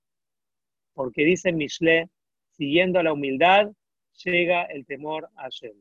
porque 0.93 1.23
dice 1.23 1.51
Mishle, 1.51 2.09
siguiendo 2.51 3.03
la 3.03 3.13
humildad, 3.13 3.71
llega 4.23 4.63
el 4.63 4.85
temor 4.85 5.29
a 5.35 5.43
Hashem. 5.43 5.75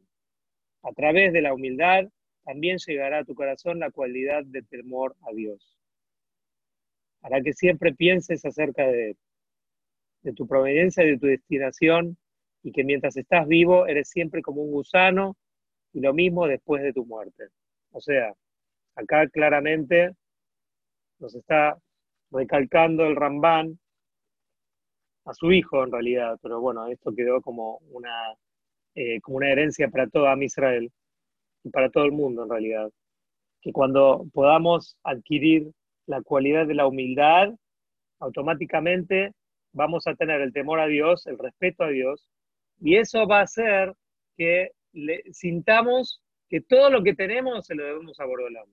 A 0.83 0.93
través 0.93 1.33
de 1.33 1.43
la 1.43 1.55
humildad 1.55 2.09
también 2.45 2.79
llegará 2.79 3.19
a 3.19 3.25
tu 3.25 3.35
corazón 3.35 3.79
la 3.79 3.91
cualidad 3.91 4.45
de 4.45 4.63
temor 4.63 5.17
a 5.23 5.33
Dios. 5.33 5.79
Para 7.21 7.41
que 7.43 7.53
siempre 7.53 7.95
pienses 7.95 8.45
acerca 8.45 8.87
de, 8.87 9.17
de 10.23 10.33
tu 10.33 10.47
proveniencia 10.47 11.05
y 11.05 11.13
de 11.13 11.19
tu 11.19 11.27
destinación 11.27 12.17
y 12.69 12.73
que 12.73 12.85
mientras 12.85 13.17
estás 13.17 13.49
vivo 13.49 13.87
eres 13.87 14.11
siempre 14.11 14.43
como 14.43 14.61
un 14.63 14.71
gusano 14.71 15.37
y 15.95 16.01
lo 16.01 16.13
mismo 16.13 16.47
después 16.47 16.83
de 16.83 16.93
tu 16.93 17.07
muerte. 17.07 17.49
O 17.93 18.01
sea, 18.01 18.35
acá 18.95 19.27
claramente 19.29 20.13
nos 21.19 21.35
está 21.35 21.79
recalcando 22.31 23.07
el 23.07 23.17
Rambán 23.17 23.79
a 25.25 25.33
su 25.33 25.51
hijo 25.51 25.83
en 25.83 25.93
realidad, 25.93 26.39
pero 26.43 26.61
bueno, 26.61 26.87
esto 26.89 27.15
quedó 27.15 27.41
como 27.41 27.79
una, 27.91 28.35
eh, 28.95 29.19
como 29.23 29.39
una 29.39 29.51
herencia 29.51 29.89
para 29.89 30.07
toda 30.09 30.37
Israel 30.45 30.93
y 31.65 31.71
para 31.71 31.89
todo 31.89 32.05
el 32.05 32.13
mundo 32.13 32.43
en 32.43 32.51
realidad. 32.51 32.91
Que 33.63 33.73
cuando 33.73 34.27
podamos 34.35 34.99
adquirir 35.05 35.73
la 36.07 36.21
cualidad 36.21 36.67
de 36.67 36.75
la 36.75 36.87
humildad, 36.87 37.55
automáticamente 38.21 39.33
vamos 39.73 40.07
a 40.07 40.15
tener 40.15 40.43
el 40.43 40.53
temor 40.53 40.81
a 40.81 40.87
Dios, 40.87 41.27
el 41.27 41.39
respeto 41.39 41.85
a 41.85 41.89
Dios, 41.89 42.29
y 42.81 42.97
eso 42.97 43.27
va 43.27 43.41
a 43.41 43.43
hacer 43.43 43.95
que 44.37 44.71
le, 44.93 45.23
sintamos 45.33 46.23
que 46.49 46.61
todo 46.61 46.91
lo 46.91 47.03
que 47.03 47.15
tenemos 47.15 47.67
se 47.67 47.75
lo 47.75 47.85
debemos 47.85 48.19
a 48.21 48.25
Bordolán. 48.25 48.67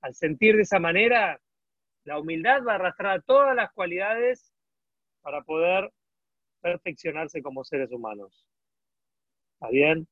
Al 0.00 0.14
sentir 0.14 0.56
de 0.56 0.62
esa 0.62 0.78
manera, 0.78 1.40
la 2.04 2.18
humildad 2.18 2.62
va 2.66 2.72
a 2.72 2.74
arrastrar 2.76 3.22
todas 3.22 3.54
las 3.54 3.72
cualidades 3.72 4.52
para 5.22 5.42
poder 5.42 5.90
perfeccionarse 6.60 7.42
como 7.42 7.64
seres 7.64 7.90
humanos. 7.90 8.46
¿Está 9.54 9.70
bien? 9.70 10.06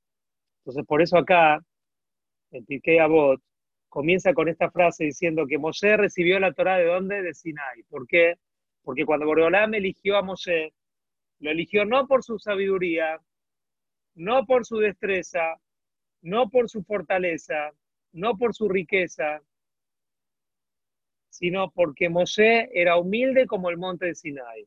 Entonces, 0.61 0.85
por 0.87 1.03
eso 1.03 1.19
acá, 1.19 1.61
en 2.51 2.65
Pirkei 2.65 2.99
Avot, 2.99 3.41
comienza 3.89 4.35
con 4.35 4.49
esta 4.49 4.71
frase 4.71 5.05
diciendo 5.05 5.47
que 5.47 5.59
Moshe 5.59 5.97
recibió 5.97 6.39
la 6.41 6.53
Torah 6.53 6.79
de 6.79 6.87
dónde? 6.87 7.23
De 7.23 7.35
Sinai. 7.35 7.83
¿Por 7.89 8.07
qué? 8.07 8.35
Porque 8.83 9.05
cuando 9.05 9.27
Boreolam 9.27 9.75
eligió 9.75 10.17
a 10.17 10.23
Moshe, 10.23 10.73
lo 11.41 11.51
eligió 11.51 11.85
no 11.85 12.07
por 12.07 12.23
su 12.23 12.39
sabiduría, 12.39 13.21
no 14.15 14.47
por 14.47 14.65
su 14.65 14.79
destreza, 14.79 15.61
no 16.23 16.49
por 16.49 16.69
su 16.69 16.83
fortaleza, 16.83 17.73
no 18.13 18.37
por 18.37 18.55
su 18.55 18.69
riqueza, 18.69 19.43
sino 21.29 21.71
porque 21.71 22.09
Moshe 22.09 22.71
era 22.73 22.97
humilde 22.97 23.47
como 23.47 23.69
el 23.69 23.77
monte 23.77 24.07
de 24.07 24.15
Sinai. 24.15 24.67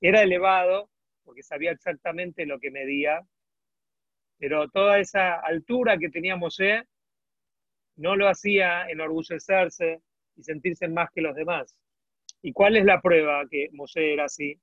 Era 0.00 0.22
elevado, 0.22 0.90
porque 1.22 1.42
sabía 1.42 1.70
exactamente 1.70 2.46
lo 2.46 2.58
que 2.58 2.70
medía, 2.70 3.24
pero 4.38 4.68
toda 4.68 4.98
esa 4.98 5.36
altura 5.36 5.96
que 5.96 6.10
tenía 6.10 6.36
Moshe 6.36 6.82
no 7.96 8.16
lo 8.16 8.28
hacía 8.28 8.88
enorgullecerse 8.88 10.02
y 10.36 10.42
sentirse 10.42 10.88
más 10.88 11.10
que 11.12 11.22
los 11.22 11.36
demás. 11.36 11.76
¿Y 12.42 12.52
cuál 12.52 12.76
es 12.76 12.84
la 12.84 13.00
prueba 13.00 13.46
que 13.48 13.68
Moshe 13.72 14.12
era 14.12 14.24
así? 14.24 14.60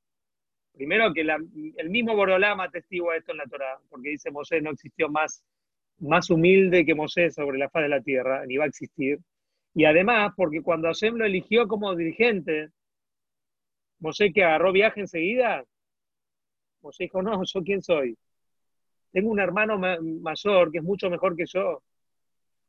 Primero 0.73 1.13
que 1.13 1.21
el 1.21 1.89
mismo 1.89 2.15
Borolama 2.15 2.65
atestigua 2.65 3.17
esto 3.17 3.31
en 3.31 3.39
la 3.39 3.45
Torah, 3.45 3.79
porque 3.89 4.09
dice 4.09 4.31
Moshe 4.31 4.61
no 4.61 4.71
existió 4.71 5.09
más, 5.09 5.43
más 5.99 6.29
humilde 6.29 6.85
que 6.85 6.95
Moshe 6.95 7.29
sobre 7.31 7.57
la 7.57 7.69
faz 7.69 7.83
de 7.83 7.89
la 7.89 8.01
tierra, 8.01 8.45
ni 8.45 8.57
va 8.57 8.65
a 8.65 8.67
existir. 8.67 9.19
Y 9.73 9.85
además, 9.85 10.33
porque 10.35 10.61
cuando 10.61 10.87
Hashem 10.87 11.15
lo 11.15 11.25
eligió 11.25 11.67
como 11.67 11.95
dirigente, 11.95 12.69
Mosé 13.99 14.33
que 14.33 14.43
agarró 14.43 14.71
viaje 14.71 14.99
enseguida. 14.99 15.63
Mosé 16.81 17.03
dijo, 17.03 17.21
no, 17.21 17.41
¿yo 17.43 17.61
quién 17.61 17.81
soy? 17.81 18.17
Tengo 19.11 19.29
un 19.29 19.39
hermano 19.39 19.77
mayor 19.77 20.71
que 20.71 20.79
es 20.79 20.83
mucho 20.83 21.09
mejor 21.09 21.35
que 21.35 21.45
yo. 21.45 21.83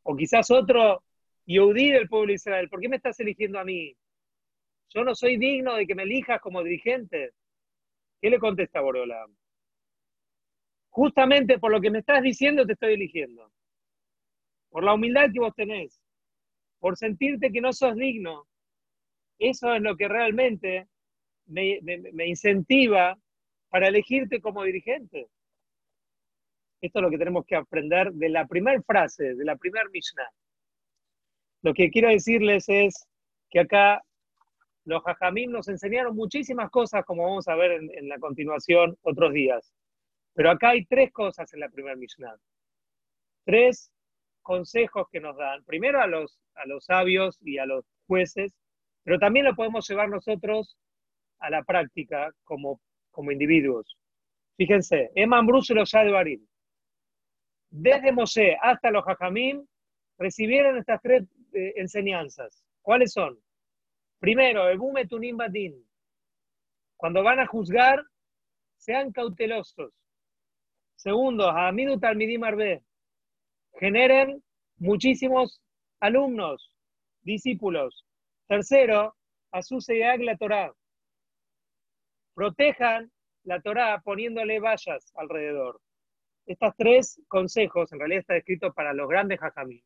O 0.02 0.16
quizás 0.16 0.50
otro 0.50 1.02
Yehudí 1.46 1.90
del 1.90 2.08
pueblo 2.08 2.28
de 2.28 2.34
Israel. 2.34 2.68
¿Por 2.68 2.80
qué 2.80 2.88
me 2.88 2.96
estás 2.96 3.18
eligiendo 3.20 3.58
a 3.58 3.64
mí? 3.64 3.96
Yo 4.90 5.04
no 5.04 5.14
soy 5.14 5.38
digno 5.38 5.74
de 5.74 5.86
que 5.86 5.94
me 5.94 6.02
elijas 6.02 6.40
como 6.40 6.62
dirigente. 6.62 7.32
¿Qué 8.22 8.30
le 8.30 8.38
contesta 8.38 8.80
Borola? 8.80 9.26
Justamente 10.90 11.58
por 11.58 11.72
lo 11.72 11.80
que 11.80 11.90
me 11.90 11.98
estás 11.98 12.22
diciendo 12.22 12.64
te 12.64 12.74
estoy 12.74 12.94
eligiendo. 12.94 13.50
Por 14.70 14.84
la 14.84 14.94
humildad 14.94 15.28
que 15.32 15.40
vos 15.40 15.52
tenés. 15.56 16.00
Por 16.78 16.96
sentirte 16.96 17.50
que 17.50 17.60
no 17.60 17.72
sos 17.72 17.96
digno. 17.96 18.46
Eso 19.40 19.74
es 19.74 19.82
lo 19.82 19.96
que 19.96 20.06
realmente 20.06 20.86
me, 21.46 21.80
incentiva 22.24 23.18
para 23.68 23.88
elegirte 23.88 24.40
como 24.40 24.62
dirigente. 24.62 25.26
Esto 26.80 26.98
es 27.00 27.02
lo 27.02 27.10
que 27.10 27.18
tenemos 27.18 27.44
que 27.44 27.56
aprender 27.56 28.12
de 28.12 28.28
la 28.28 28.46
primera 28.46 28.80
frase, 28.82 29.34
de 29.34 29.44
la 29.44 29.56
primera 29.56 29.88
Mishnah. 29.90 30.30
Lo 31.62 31.74
que 31.74 31.90
quiero 31.90 32.08
decirles 32.08 32.68
es 32.68 33.04
que 33.50 33.60
acá 33.60 34.00
los 34.84 35.02
Jajamim 35.02 35.50
nos 35.50 35.68
enseñaron 35.68 36.16
muchísimas 36.16 36.70
cosas, 36.70 37.04
como 37.04 37.24
vamos 37.24 37.48
a 37.48 37.54
ver 37.54 37.72
en, 37.72 38.08
la 38.08 38.18
continuación 38.18 38.96
otros 39.02 39.32
días. 39.32 39.72
Pero 40.34 40.50
acá 40.50 40.70
hay 40.70 40.84
tres 40.86 41.12
cosas 41.12 41.52
en 41.52 41.60
la 41.60 41.68
primera 41.68 41.96
Mishnah. 41.96 42.36
tres 43.44 43.92
consejos 44.42 45.06
que 45.10 45.20
nos 45.20 45.36
dan. 45.36 45.62
Primero 45.64 46.00
a 46.00 46.06
los, 46.06 46.40
a 46.54 46.66
los 46.66 46.84
sabios 46.84 47.38
y 47.42 47.58
a 47.58 47.66
los 47.66 47.84
jueces, 48.06 48.52
pero 49.04 49.18
también 49.18 49.46
lo 49.46 49.54
podemos 49.54 49.88
llevar 49.88 50.08
nosotros 50.08 50.76
a 51.38 51.50
la 51.50 51.62
práctica 51.62 52.32
como, 52.44 52.80
como 53.10 53.30
individuos. 53.30 53.96
Fíjense, 54.56 55.10
Eman 55.14 55.46
los 55.46 55.92
Barim. 55.92 56.46
Desde 57.70 58.12
Moshe 58.12 58.56
hasta 58.60 58.90
los 58.90 59.04
Jajamim 59.04 59.64
recibieron 60.18 60.76
estas 60.76 61.00
tres 61.00 61.24
eh, 61.54 61.72
enseñanzas. 61.76 62.64
¿Cuáles 62.82 63.12
son? 63.12 63.38
Primero, 64.22 64.70
Ebume 64.70 65.08
Tunim 65.08 65.36
Badin. 65.36 65.84
Cuando 66.96 67.24
van 67.24 67.40
a 67.40 67.46
juzgar, 67.48 68.04
sean 68.76 69.10
cautelosos. 69.10 69.92
Segundo, 70.94 71.50
Hamidu 71.50 71.98
Talmidim 71.98 72.44
Arbe. 72.44 72.84
Generen 73.80 74.40
muchísimos 74.76 75.60
alumnos, 75.98 76.72
discípulos. 77.22 78.06
Tercero, 78.46 79.16
Azuse 79.50 79.96
y 79.96 80.24
la 80.24 80.36
Torah. 80.36 80.72
Protejan 82.34 83.10
la 83.42 83.60
Torah 83.60 84.00
poniéndole 84.04 84.60
vallas 84.60 85.12
alrededor. 85.16 85.80
Estos 86.46 86.72
tres 86.76 87.20
consejos, 87.26 87.92
en 87.92 87.98
realidad 87.98 88.20
está 88.20 88.36
escrito 88.36 88.72
para 88.72 88.92
los 88.92 89.08
grandes 89.08 89.40
jajamí. 89.40 89.82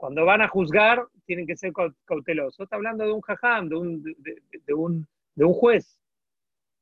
Cuando 0.00 0.24
van 0.24 0.40
a 0.40 0.48
juzgar, 0.48 1.06
tienen 1.26 1.46
que 1.46 1.58
ser 1.58 1.74
cautelosos. 2.06 2.60
Está 2.60 2.76
hablando 2.76 3.04
de 3.04 3.12
un 3.12 3.20
jajam, 3.20 3.68
de 3.68 3.76
un, 3.76 4.02
de, 4.02 4.72
un, 4.72 5.06
de 5.34 5.44
un 5.44 5.52
juez. 5.52 6.00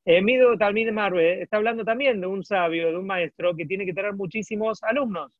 Emido 0.04 0.57
Talmid 0.57 0.92
Marve 0.92 1.42
está 1.42 1.57
hablando 1.57 1.85
también 1.85 2.20
de 2.20 2.28
un 2.28 2.44
sabio, 2.44 2.92
de 2.92 2.96
un 2.96 3.09
maestro 3.09 3.57
que 3.57 3.66
tiene 3.66 3.85
que 3.85 3.92
tener 3.92 4.14
muchísimos 4.14 4.85
alumnos. 4.85 5.33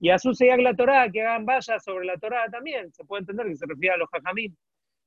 Y 0.00 0.08
a 0.08 0.18
su 0.18 0.32
la 0.40 0.74
Torah, 0.74 1.10
que 1.12 1.20
hagan 1.20 1.44
vallas 1.44 1.84
sobre 1.84 2.06
la 2.06 2.16
Torah 2.16 2.48
también, 2.50 2.90
se 2.94 3.04
puede 3.04 3.20
entender 3.20 3.48
que 3.48 3.56
se 3.56 3.66
refiere 3.66 3.96
a 3.96 3.98
los 3.98 4.08
jajamín. 4.08 4.56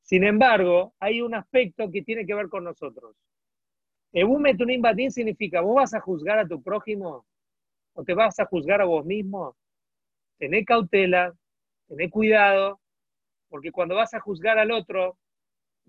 Sin 0.04 0.24
embargo, 0.24 0.94
hay 1.00 1.22
un 1.22 1.34
aspecto 1.34 1.90
que 1.92 2.04
tiene 2.04 2.28
que 2.28 2.36
ver 2.36 2.48
con 2.48 2.64
nosotros. 2.64 3.16
Ebume 4.14 4.56
Tunim 4.56 4.84
Batin 4.84 5.12
significa, 5.12 5.62
¿vos 5.62 5.78
vas 5.78 5.96
a 5.96 6.00
juzgar 6.00 6.38
a 6.38 6.48
tu 6.48 6.62
prójimo? 6.62 7.26
¿O 7.94 8.04
te 8.04 8.14
vas 8.14 8.40
a 8.40 8.46
juzgar 8.46 8.82
a 8.82 8.86
vos 8.86 9.04
mismo? 9.04 9.58
Tené 10.38 10.64
cautela, 10.64 11.34
tené 11.88 12.10
cuidado, 12.10 12.80
porque 13.50 13.72
cuando 13.72 13.96
vas 13.96 14.14
a 14.14 14.20
juzgar 14.20 14.58
al 14.60 14.72
otro, 14.72 15.18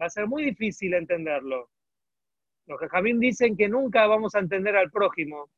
va 0.01 0.07
a 0.07 0.11
ser 0.11 0.27
muy 0.27 0.45
difícil 0.45 0.95
entenderlo. 0.95 1.71
Los 2.67 2.79
jajamín 2.81 3.19
dicen 3.19 3.57
que 3.57 3.69
nunca 3.69 4.07
vamos 4.07 4.35
a 4.35 4.41
entender 4.41 4.77
al 4.77 4.91
prójimo, 4.91 5.51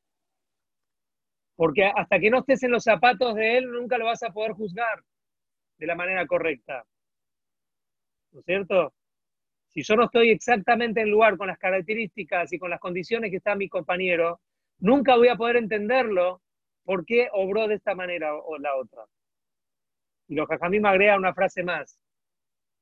porque 1.57 1.85
hasta 1.85 2.19
que 2.19 2.31
no 2.31 2.39
estés 2.39 2.63
en 2.63 2.71
los 2.71 2.85
zapatos 2.85 3.35
de 3.35 3.59
él, 3.59 3.71
nunca 3.71 3.99
lo 3.99 4.07
vas 4.07 4.23
a 4.23 4.31
poder 4.31 4.53
juzgar 4.53 5.03
de 5.77 5.87
la 5.87 5.95
manera 5.95 6.27
correcta. 6.27 6.85
¿No 8.33 8.41
es 8.41 8.47
cierto? 8.47 8.95
Si 9.69 9.83
yo 9.83 9.97
no 9.97 10.05
estoy 10.05 10.31
exactamente 10.31 11.01
en 11.01 11.11
lugar 11.11 11.37
con 11.37 11.49
las 11.49 11.59
características 11.59 12.53
y 12.53 12.59
con 12.59 12.71
las 12.71 12.81
condiciones 12.81 13.31
que 13.31 13.37
está 13.37 13.55
mi 13.55 13.69
compañero, 13.69 14.41
nunca 14.79 15.17
voy 15.17 15.29
a 15.29 15.37
poder 15.37 15.57
entenderlo 15.57 16.41
por 16.85 17.05
qué 17.05 17.29
obró 17.33 17.69
de 17.69 17.75
esta 17.75 17.95
manera 17.95 18.35
o 18.35 18.59
la 18.59 18.75
otra. 18.77 19.05
Y 20.31 20.37
los 20.37 20.47
jajamim 20.47 20.87
agregan 20.87 21.19
una 21.19 21.35
frase 21.35 21.65
más. 21.65 21.99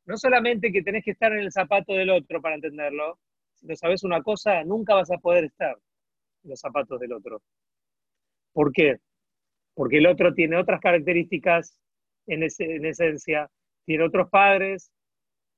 No 0.05 0.19
solamente 0.19 0.71
que 0.71 0.83
tenés 0.83 1.03
que 1.03 1.13
estar 1.13 1.33
en 1.33 1.39
el 1.39 1.51
zapato 1.51 1.95
del 1.95 2.11
otro 2.11 2.43
para 2.43 2.57
entenderlo, 2.57 3.19
si 3.55 3.67
no 3.67 3.75
sabes 3.75 4.05
una 4.05 4.23
cosa, 4.23 4.63
nunca 4.65 4.95
vas 4.95 5.11
a 5.11 5.17
poder 5.17 5.45
estar 5.45 5.75
en 6.45 6.51
los 6.51 6.61
zapatos 6.61 7.01
del 7.01 7.15
otro. 7.15 7.41
¿Por 8.53 8.71
qué? 8.71 8.99
Porque 9.73 9.97
el 9.97 10.07
otro 10.07 10.35
tiene 10.35 10.59
otras 10.59 10.79
características 10.79 11.81
en, 12.27 12.43
en 12.43 12.85
esencia, 12.85 13.51
tiene 13.87 14.05
otros 14.05 14.29
padres, 14.29 14.93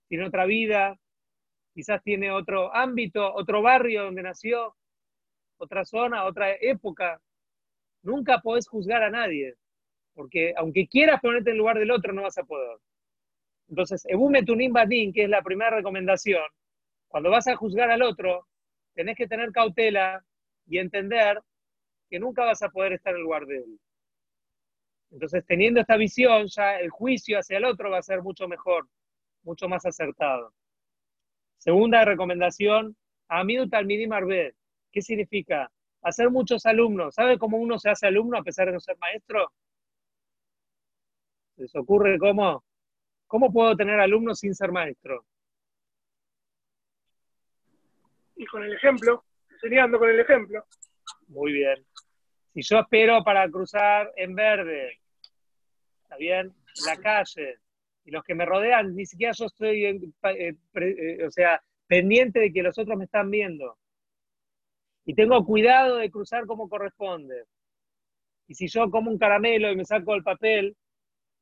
tiene 0.08 0.26
otra 0.26 0.46
vida, 0.46 0.96
quizás 1.74 2.00
tiene 2.04 2.30
otro 2.30 2.72
ámbito, 2.72 3.34
otro 3.34 3.62
barrio 3.62 4.04
donde 4.04 4.22
nació, 4.22 4.76
otra 5.56 5.84
zona, 5.84 6.24
otra 6.24 6.54
época. 6.60 7.20
Nunca 8.02 8.38
podés 8.38 8.68
juzgar 8.68 9.02
a 9.02 9.10
nadie, 9.10 9.56
porque 10.20 10.52
aunque 10.58 10.86
quieras 10.86 11.18
ponerte 11.22 11.50
en 11.50 11.56
lugar 11.56 11.78
del 11.78 11.90
otro, 11.90 12.12
no 12.12 12.24
vas 12.24 12.36
a 12.36 12.44
poder. 12.44 12.76
Entonces, 13.70 14.04
Ebume 14.06 14.42
Tunim 14.42 14.70
Badin, 14.70 15.14
que 15.14 15.24
es 15.24 15.30
la 15.30 15.40
primera 15.40 15.70
recomendación, 15.70 16.42
cuando 17.08 17.30
vas 17.30 17.46
a 17.48 17.56
juzgar 17.56 17.90
al 17.90 18.02
otro, 18.02 18.46
tenés 18.92 19.16
que 19.16 19.26
tener 19.26 19.50
cautela 19.50 20.22
y 20.66 20.76
entender 20.76 21.40
que 22.10 22.18
nunca 22.18 22.44
vas 22.44 22.60
a 22.60 22.68
poder 22.68 22.92
estar 22.92 23.14
en 23.14 23.22
lugar 23.22 23.46
de 23.46 23.56
él. 23.56 23.80
Entonces, 25.10 25.42
teniendo 25.46 25.80
esta 25.80 25.96
visión, 25.96 26.48
ya 26.48 26.78
el 26.78 26.90
juicio 26.90 27.38
hacia 27.38 27.56
el 27.56 27.64
otro 27.64 27.88
va 27.88 27.96
a 27.96 28.02
ser 28.02 28.20
mucho 28.20 28.46
mejor, 28.46 28.86
mucho 29.42 29.70
más 29.70 29.86
acertado. 29.86 30.52
Segunda 31.56 32.04
recomendación, 32.04 32.94
Amidu 33.28 33.70
Talmidim 33.70 34.12
Arbe. 34.12 34.54
¿Qué 34.92 35.00
significa? 35.00 35.72
Hacer 36.02 36.28
muchos 36.28 36.66
alumnos. 36.66 37.14
¿Sabe 37.14 37.38
cómo 37.38 37.56
uno 37.56 37.78
se 37.78 37.88
hace 37.88 38.06
alumno 38.06 38.36
a 38.36 38.42
pesar 38.42 38.66
de 38.66 38.72
no 38.74 38.80
ser 38.80 38.98
maestro? 38.98 39.50
¿Les 41.56 41.74
ocurre 41.76 42.18
cómo? 42.18 42.64
¿Cómo 43.26 43.52
puedo 43.52 43.76
tener 43.76 44.00
alumnos 44.00 44.40
sin 44.40 44.54
ser 44.54 44.72
maestro? 44.72 45.24
Y 48.36 48.46
con 48.46 48.64
el 48.64 48.72
ejemplo, 48.72 49.24
enseñando 49.50 49.98
con 49.98 50.08
el 50.08 50.20
ejemplo. 50.20 50.64
Muy 51.28 51.52
bien. 51.52 51.84
Si 52.52 52.62
yo 52.62 52.80
espero 52.80 53.22
para 53.22 53.48
cruzar 53.48 54.12
en 54.16 54.34
verde, 54.34 54.98
¿está 56.02 56.16
bien? 56.16 56.52
La 56.86 56.96
calle, 56.96 57.58
y 58.04 58.10
los 58.10 58.24
que 58.24 58.34
me 58.34 58.46
rodean, 58.46 58.94
ni 58.96 59.06
siquiera 59.06 59.32
yo 59.32 59.46
estoy, 59.46 59.84
eh, 59.84 60.00
eh, 60.24 61.24
o 61.24 61.30
sea, 61.30 61.62
pendiente 61.86 62.40
de 62.40 62.52
que 62.52 62.62
los 62.62 62.76
otros 62.78 62.96
me 62.96 63.04
están 63.04 63.30
viendo. 63.30 63.78
Y 65.04 65.14
tengo 65.14 65.44
cuidado 65.44 65.96
de 65.96 66.10
cruzar 66.10 66.46
como 66.46 66.68
corresponde. 66.68 67.44
Y 68.48 68.54
si 68.54 68.68
yo 68.68 68.90
como 68.90 69.10
un 69.10 69.18
caramelo 69.18 69.70
y 69.70 69.76
me 69.76 69.84
saco 69.84 70.14
el 70.14 70.22
papel 70.22 70.76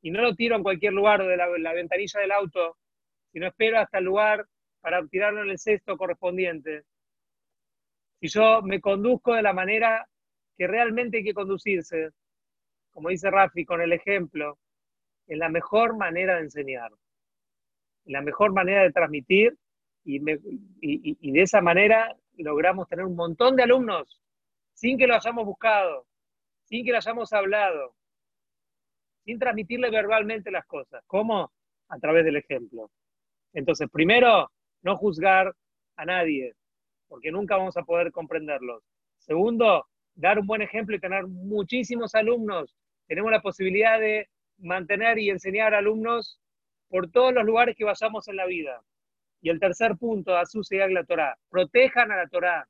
y 0.01 0.11
no 0.11 0.21
lo 0.21 0.35
tiro 0.35 0.55
en 0.55 0.63
cualquier 0.63 0.93
lugar 0.93 1.25
de 1.25 1.37
la, 1.37 1.73
ventanilla 1.73 2.19
del 2.19 2.31
auto, 2.31 2.77
sino 3.31 3.47
espero 3.47 3.79
hasta 3.79 3.97
el 3.97 4.05
lugar 4.05 4.45
para 4.81 5.05
tirarlo 5.07 5.43
en 5.43 5.49
el 5.49 5.59
cesto 5.59 5.97
correspondiente. 5.97 6.83
Si 8.19 8.27
yo 8.27 8.61
me 8.61 8.79
conduzco 8.79 9.33
de 9.33 9.41
la 9.41 9.53
manera 9.53 10.07
que 10.57 10.67
realmente 10.67 11.17
hay 11.17 11.23
que 11.23 11.33
conducirse, 11.33 12.09
como 12.91 13.09
dice 13.09 13.29
Rafi, 13.29 13.65
con 13.65 13.81
el 13.81 13.93
ejemplo, 13.93 14.57
es 15.27 15.37
la 15.37 15.49
mejor 15.49 15.95
manera 15.95 16.35
de 16.35 16.41
enseñar, 16.41 16.91
la 18.05 18.21
mejor 18.21 18.53
manera 18.53 18.83
de 18.83 18.91
transmitir 18.91 19.55
y, 20.03 20.19
de 20.19 21.41
esa 21.41 21.61
manera 21.61 22.15
logramos 22.37 22.87
tener 22.87 23.05
un 23.05 23.15
montón 23.15 23.55
de 23.55 23.63
alumnos 23.63 24.19
sin 24.73 24.97
que 24.97 25.07
lo 25.07 25.15
hayamos 25.15 25.45
buscado, 25.45 26.07
sin 26.63 26.85
que 26.85 26.91
lo 26.91 26.97
hayamos 26.97 27.31
hablado, 27.33 27.95
sin 29.29 29.37
transmitirle 29.37 29.91
verbalmente 29.91 30.49
las 30.49 30.65
cosas. 30.65 31.03
¿Cómo? 31.05 31.51
A 31.89 31.99
través 31.99 32.25
del 32.25 32.37
ejemplo. 32.37 32.89
Entonces, 33.53 33.87
primero, 33.91 34.49
no 34.81 34.97
juzgar 34.97 35.53
a 35.97 36.05
nadie, 36.05 36.55
porque 37.07 37.31
nunca 37.31 37.55
vamos 37.55 37.77
a 37.77 37.83
poder 37.83 38.11
comprenderlos. 38.11 38.81
Segundo, 39.19 39.85
dar 40.15 40.39
un 40.39 40.47
buen 40.47 40.63
ejemplo 40.63 40.95
y 40.95 40.99
tener 40.99 41.27
muchísimos 41.27 42.15
alumnos. 42.15 42.75
Tenemos 43.05 43.29
la 43.29 43.39
posibilidad 43.39 43.99
de 43.99 44.27
mantener 44.57 45.19
y 45.19 45.29
enseñar 45.29 45.75
alumnos 45.75 46.39
por 46.87 47.11
todos 47.11 47.31
los 47.31 47.45
lugares 47.45 47.75
que 47.75 47.85
vayamos 47.85 48.27
en 48.29 48.35
la 48.35 48.47
vida. 48.47 48.81
Y 49.43 49.51
el 49.51 49.59
tercer 49.59 49.95
punto, 49.95 50.35
a 50.35 50.47
su 50.47 50.61
la 50.71 51.03
Torah. 51.03 51.37
Protejan 51.51 52.11
a 52.11 52.17
la 52.17 52.27
Torah. 52.27 52.67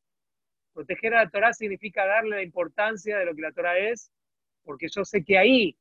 Proteger 0.73 1.13
a 1.13 1.23
la 1.23 1.29
Torah 1.29 1.53
significa 1.53 2.05
darle 2.05 2.35
la 2.35 2.43
importancia 2.43 3.17
de 3.17 3.25
lo 3.25 3.33
que 3.33 3.43
la 3.43 3.53
Torah 3.53 3.77
es, 3.77 4.11
porque 4.65 4.87
yo 4.93 5.05
sé 5.05 5.23
que 5.23 5.37
ahí 5.37 5.77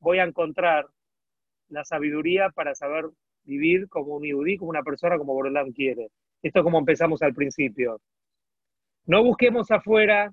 voy 0.00 0.18
a 0.18 0.24
encontrar 0.24 0.86
la 1.68 1.84
sabiduría 1.84 2.50
para 2.50 2.74
saber 2.74 3.06
vivir 3.44 3.88
como 3.88 4.16
un 4.16 4.24
yudí, 4.24 4.56
como 4.56 4.70
una 4.70 4.82
persona 4.82 5.18
como 5.18 5.34
Borolán 5.34 5.72
quiere. 5.72 6.08
Esto 6.42 6.60
es 6.60 6.62
como 6.62 6.78
empezamos 6.78 7.22
al 7.22 7.34
principio. 7.34 8.00
No 9.06 9.24
busquemos 9.24 9.70
afuera 9.70 10.32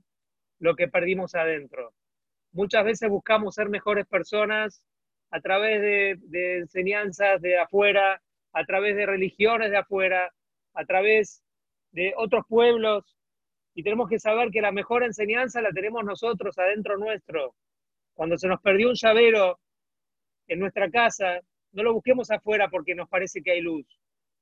lo 0.60 0.76
que 0.76 0.88
perdimos 0.88 1.36
adentro. 1.36 1.94
Muchas 2.52 2.86
veces 2.86 3.10
buscamos 3.10 3.56
ser 3.56 3.70
mejores 3.70 4.06
personas 4.06 4.82
a 5.32 5.42
través 5.42 5.82
de, 5.82 6.58
enseñanzas 6.58 7.42
de 7.42 7.58
afuera, 7.58 8.22
a 8.54 8.66
través 8.66 8.96
de 8.96 9.06
religiones 9.06 9.72
de 9.72 9.78
afuera, 9.78 10.32
a 10.74 10.86
través 10.86 11.44
de 11.92 12.14
otros 12.18 12.46
pueblos, 12.48 13.18
y 13.74 13.84
tenemos 13.84 14.08
que 14.08 14.20
saber 14.20 14.52
que 14.52 14.62
la 14.62 14.72
mejor 14.72 15.04
enseñanza 15.04 15.62
la 15.62 15.72
tenemos 15.72 16.04
nosotros 16.06 16.58
adentro 16.58 16.98
nuestro. 16.98 17.56
Cuando 18.16 18.38
se 18.38 18.48
nos 18.48 18.62
perdió 18.62 18.90
un 18.90 18.96
llavero 18.96 19.60
en 20.48 20.60
nuestra 20.60 20.90
casa, 20.90 21.40
no 21.74 21.84
lo 21.84 21.94
busquemos 21.94 22.32
afuera 22.32 22.70
porque 22.70 22.96
nos 22.96 23.10
parece 23.10 23.44
que 23.44 23.52
hay 23.52 23.62
luz. 23.62 23.86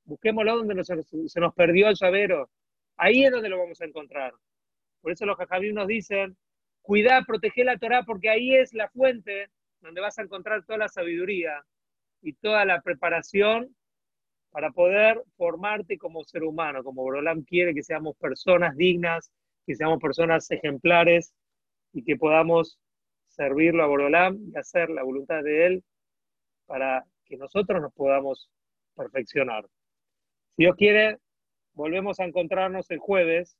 Busquémoslo 0.04 0.56
donde 0.58 0.84
se 0.84 1.40
nos 1.40 1.54
perdió 1.54 1.88
el 1.88 1.96
llavero. 2.00 2.48
Ahí 2.96 3.24
es 3.24 3.32
donde 3.32 3.48
lo 3.48 3.58
vamos 3.58 3.80
a 3.80 3.84
encontrar. 3.84 4.32
Por 5.00 5.12
eso 5.12 5.26
los 5.26 5.36
jajamí 5.36 5.72
nos 5.72 5.88
dicen 5.88 6.36
cuidar, 6.82 7.24
proteger 7.26 7.66
la 7.66 7.78
Torah, 7.78 8.04
porque 8.04 8.28
ahí 8.28 8.54
es 8.54 8.72
la 8.74 8.88
fuente 8.90 9.48
donde 9.80 10.00
vas 10.00 10.18
a 10.18 10.22
encontrar 10.22 10.64
toda 10.64 10.78
la 10.78 10.88
sabiduría 10.88 11.64
y 12.22 12.34
toda 12.34 12.64
la 12.64 12.80
preparación 12.80 13.74
para 14.50 14.70
poder 14.70 15.20
formarte 15.36 15.98
como 15.98 16.22
ser 16.24 16.44
humano, 16.44 16.84
como 16.84 17.02
Borolam 17.02 17.42
quiere 17.42 17.74
que 17.74 17.82
seamos 17.82 18.16
personas 18.16 18.76
dignas, 18.76 19.32
que 19.66 19.74
seamos 19.74 19.98
personas 20.00 20.48
ejemplares 20.50 21.34
y 21.92 22.04
que 22.04 22.16
podamos 22.16 22.78
servirlo 23.34 23.82
a 23.82 23.86
Borolam 23.86 24.38
y 24.52 24.58
hacer 24.58 24.90
la 24.90 25.02
voluntad 25.02 25.42
de 25.42 25.66
Él 25.66 25.84
para 26.66 27.04
que 27.24 27.36
nosotros 27.36 27.80
nos 27.80 27.92
podamos 27.92 28.48
perfeccionar. 28.94 29.64
Si 30.56 30.62
Dios 30.64 30.76
quiere, 30.76 31.18
volvemos 31.72 32.20
a 32.20 32.24
encontrarnos 32.24 32.90
el 32.90 32.98
jueves. 32.98 33.58